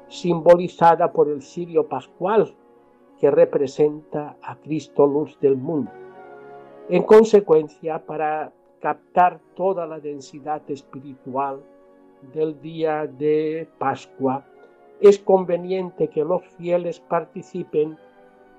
[0.07, 2.53] simbolizada por el cirio pascual,
[3.19, 5.89] que representa a Cristo luz del mundo.
[6.89, 11.63] En consecuencia, para captar toda la densidad espiritual
[12.33, 14.43] del día de Pascua,
[15.01, 17.97] es conveniente que los fieles participen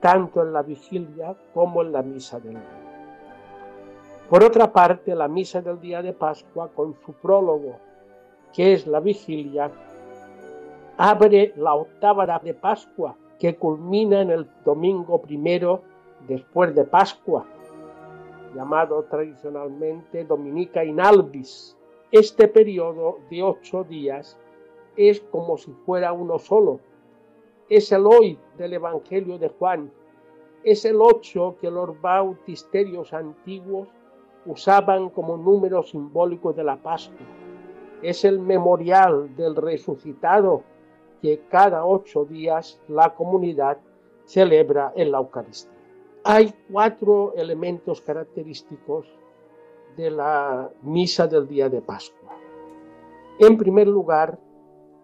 [0.01, 2.87] tanto en la vigilia como en la misa del día.
[4.29, 7.77] Por otra parte, la misa del día de Pascua, con su prólogo,
[8.53, 9.71] que es la vigilia,
[10.97, 15.83] abre la octava de Pascua, que culmina en el domingo primero
[16.27, 17.45] después de Pascua,
[18.55, 21.76] llamado tradicionalmente Dominica in Albis.
[22.19, 24.39] Este periodo de ocho días
[24.97, 26.81] es como si fuera uno solo.
[27.69, 29.93] Es el hoy del Evangelio de Juan.
[30.65, 33.89] Es el ocho que los bautisterios antiguos
[34.47, 37.27] usaban como número simbólico de la Pascua.
[38.01, 40.63] Es el memorial del resucitado
[41.21, 43.77] que cada ocho días la comunidad
[44.25, 45.71] celebra en la Eucaristía.
[46.25, 49.07] Hay cuatro elementos característicos
[49.97, 52.37] de la misa del día de Pascua.
[53.39, 54.39] En primer lugar,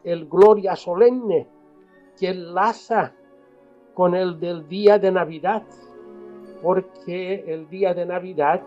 [0.04, 1.46] el Gloria Solemne,
[2.18, 3.12] que enlaza
[3.94, 5.62] con el del día de Navidad,
[6.62, 8.62] porque el día de Navidad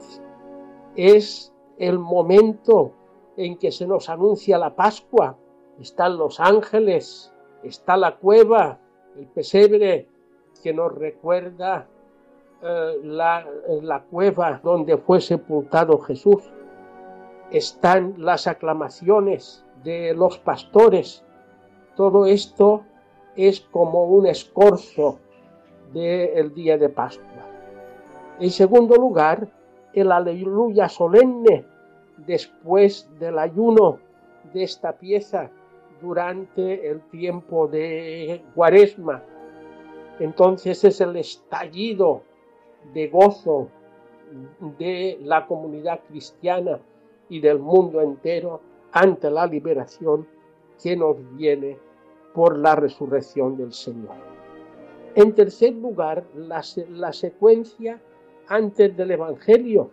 [0.96, 2.92] es el momento
[3.38, 5.38] en que se nos anuncia la Pascua.
[5.80, 8.80] Están los ángeles, está la cueva,
[9.18, 10.08] el pesebre
[10.64, 11.88] que nos recuerda
[12.68, 13.46] eh, la,
[13.84, 16.42] la cueva donde fue sepultado Jesús.
[17.52, 21.24] Están las aclamaciones de los pastores.
[21.96, 22.82] Todo esto
[23.36, 25.20] es como un escorzo
[25.94, 27.46] del día de Pascua.
[28.40, 29.48] En segundo lugar,
[29.94, 31.66] el aleluya solemne
[32.26, 34.00] después del ayuno
[34.54, 35.52] de esta pieza
[36.02, 39.22] durante el tiempo de cuaresma.
[40.20, 42.24] Entonces es el estallido
[42.94, 43.70] de gozo
[44.78, 46.80] de la comunidad cristiana
[47.30, 48.62] y del mundo entero
[48.92, 50.28] ante la liberación
[50.82, 51.78] que nos viene
[52.34, 54.16] por la resurrección del Señor.
[55.16, 58.02] En tercer lugar, la, la secuencia
[58.48, 59.90] antes del Evangelio,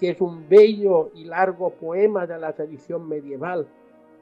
[0.00, 3.66] que es un bello y largo poema de la tradición medieval,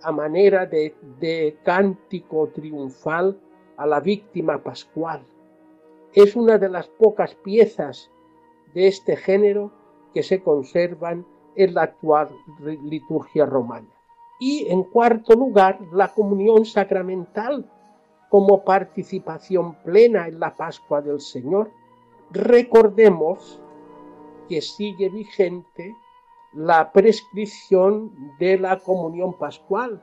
[0.02, 3.38] a manera de, de cántico triunfal
[3.76, 5.22] a la víctima pascual.
[6.14, 8.08] Es una de las pocas piezas
[8.72, 9.72] de este género
[10.14, 12.28] que se conservan en la actual
[12.60, 13.88] liturgia romana.
[14.38, 17.68] Y en cuarto lugar, la comunión sacramental
[18.28, 21.72] como participación plena en la Pascua del Señor.
[22.30, 23.60] Recordemos
[24.48, 25.96] que sigue vigente
[26.52, 30.00] la prescripción de la comunión pascual.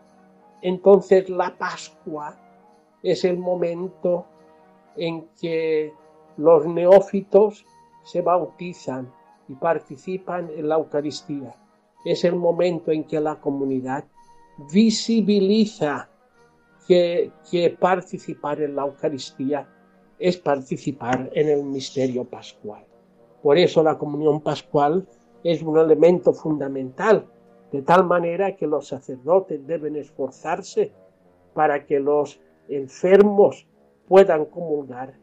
[0.61, 2.37] Entonces la Pascua
[3.01, 4.25] es el momento
[4.97, 5.93] en que
[6.37, 7.65] los neófitos
[8.03, 9.11] se bautizan
[9.47, 11.55] y participan en la Eucaristía.
[12.05, 14.05] Es el momento en que la comunidad
[14.71, 16.09] visibiliza
[16.87, 17.31] que,
[17.79, 19.67] participar en la Eucaristía
[20.19, 22.85] es participar en el misterio pascual.
[23.41, 25.07] Por eso la comunión pascual
[25.43, 27.27] es un elemento fundamental,
[27.71, 30.91] de tal manera que los sacerdotes deben esforzarse
[31.53, 33.67] para que los enfermos
[34.07, 35.20] puedan comulgar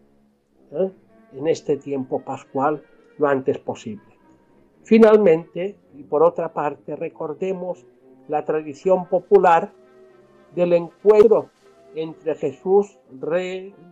[0.72, 0.90] ¿eh?
[1.32, 2.82] en este tiempo pascual
[3.18, 4.18] lo antes posible.
[4.84, 7.84] Finalmente, y por otra parte, recordemos
[8.28, 9.72] la tradición popular
[10.54, 11.50] del encuentro
[11.94, 12.98] entre Jesús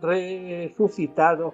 [0.01, 1.53] resucitado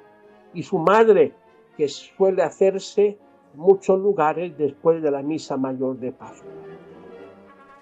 [0.53, 1.33] y su madre,
[1.75, 3.17] que suele hacerse
[3.53, 6.51] en muchos lugares después de la misa mayor de Pascua.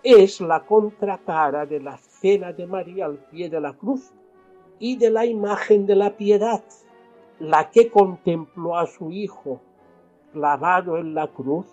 [0.03, 4.11] Es la contracara de la cena de María al pie de la cruz
[4.79, 6.63] y de la imagen de la piedad,
[7.41, 9.59] la que contempló a su hijo
[10.31, 11.65] clavado en la cruz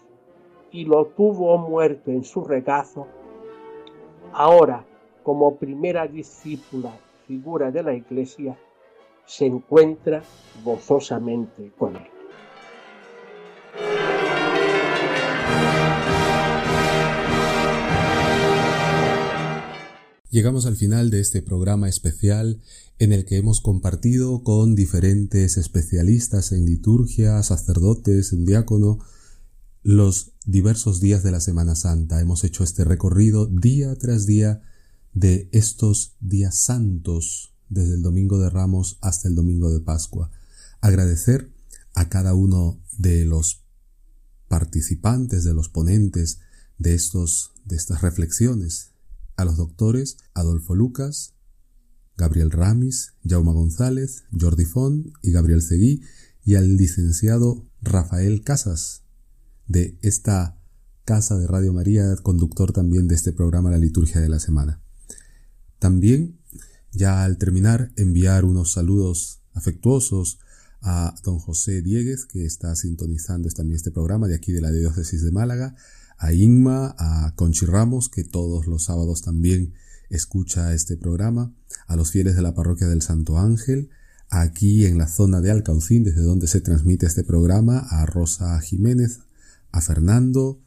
[0.71, 3.07] y lo tuvo muerto en su regazo.
[4.33, 4.87] Ahora,
[5.23, 6.91] como primera discípula,
[7.27, 8.57] figura de la iglesia,
[9.27, 10.23] se encuentra
[10.65, 12.18] gozosamente con él.
[20.31, 22.61] Llegamos al final de este programa especial
[22.99, 28.99] en el que hemos compartido con diferentes especialistas en liturgia, sacerdotes, un diácono,
[29.83, 32.21] los diversos días de la Semana Santa.
[32.21, 34.61] Hemos hecho este recorrido día tras día
[35.15, 40.31] de estos días santos, desde el Domingo de Ramos hasta el Domingo de Pascua.
[40.83, 41.51] Agradecer
[41.95, 43.65] a cada uno de los
[44.47, 46.41] participantes, de los ponentes
[46.77, 48.93] de estos de estas reflexiones,
[49.39, 51.33] a los doctores Adolfo Lucas,
[52.17, 56.03] Gabriel Ramis, Jauma González, Jordi Font y Gabriel Seguí,
[56.45, 59.05] y al licenciado Rafael Casas,
[59.69, 60.61] de esta
[61.05, 64.83] casa de Radio María, conductor también de este programa La Liturgia de la Semana.
[65.79, 66.41] También,
[66.93, 70.41] ya al terminar, enviar unos saludos afectuosos
[70.81, 75.23] a don José Dieguez, que está sintonizando también este programa de aquí de la Diócesis
[75.23, 75.77] de Málaga,
[76.19, 79.75] a Inma, a Conchi Ramos, que todos los sábados también
[80.11, 81.55] escucha este programa,
[81.87, 83.91] a los fieles de la parroquia del Santo Ángel,
[84.29, 89.21] aquí en la zona de Alcaucín, desde donde se transmite este programa, a Rosa Jiménez,
[89.71, 90.61] a Fernando,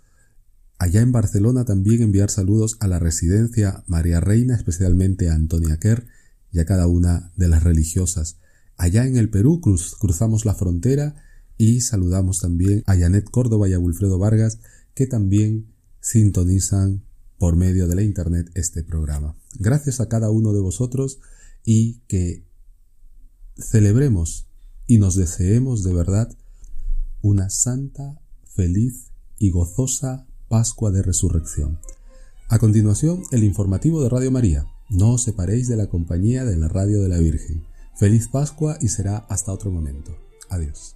[0.78, 6.08] allá en Barcelona también enviar saludos a la residencia María Reina, especialmente a Antonia Kerr
[6.52, 8.38] y a cada una de las religiosas.
[8.78, 11.16] Allá en el Perú cruzamos la frontera
[11.58, 14.60] y saludamos también a Janet Córdoba y a Wilfredo Vargas,
[14.94, 17.04] que también sintonizan
[17.38, 19.36] por medio de la internet este programa.
[19.56, 21.20] Gracias a cada uno de vosotros
[21.66, 22.46] y que
[23.58, 24.48] celebremos
[24.88, 26.36] y nos deseemos de verdad
[27.22, 31.80] una santa, feliz y gozosa Pascua de Resurrección.
[32.50, 34.66] A continuación, el informativo de Radio María.
[34.90, 37.66] No os separéis de la compañía de la Radio de la Virgen.
[37.96, 40.12] Feliz Pascua y será hasta otro momento.
[40.50, 40.96] Adiós.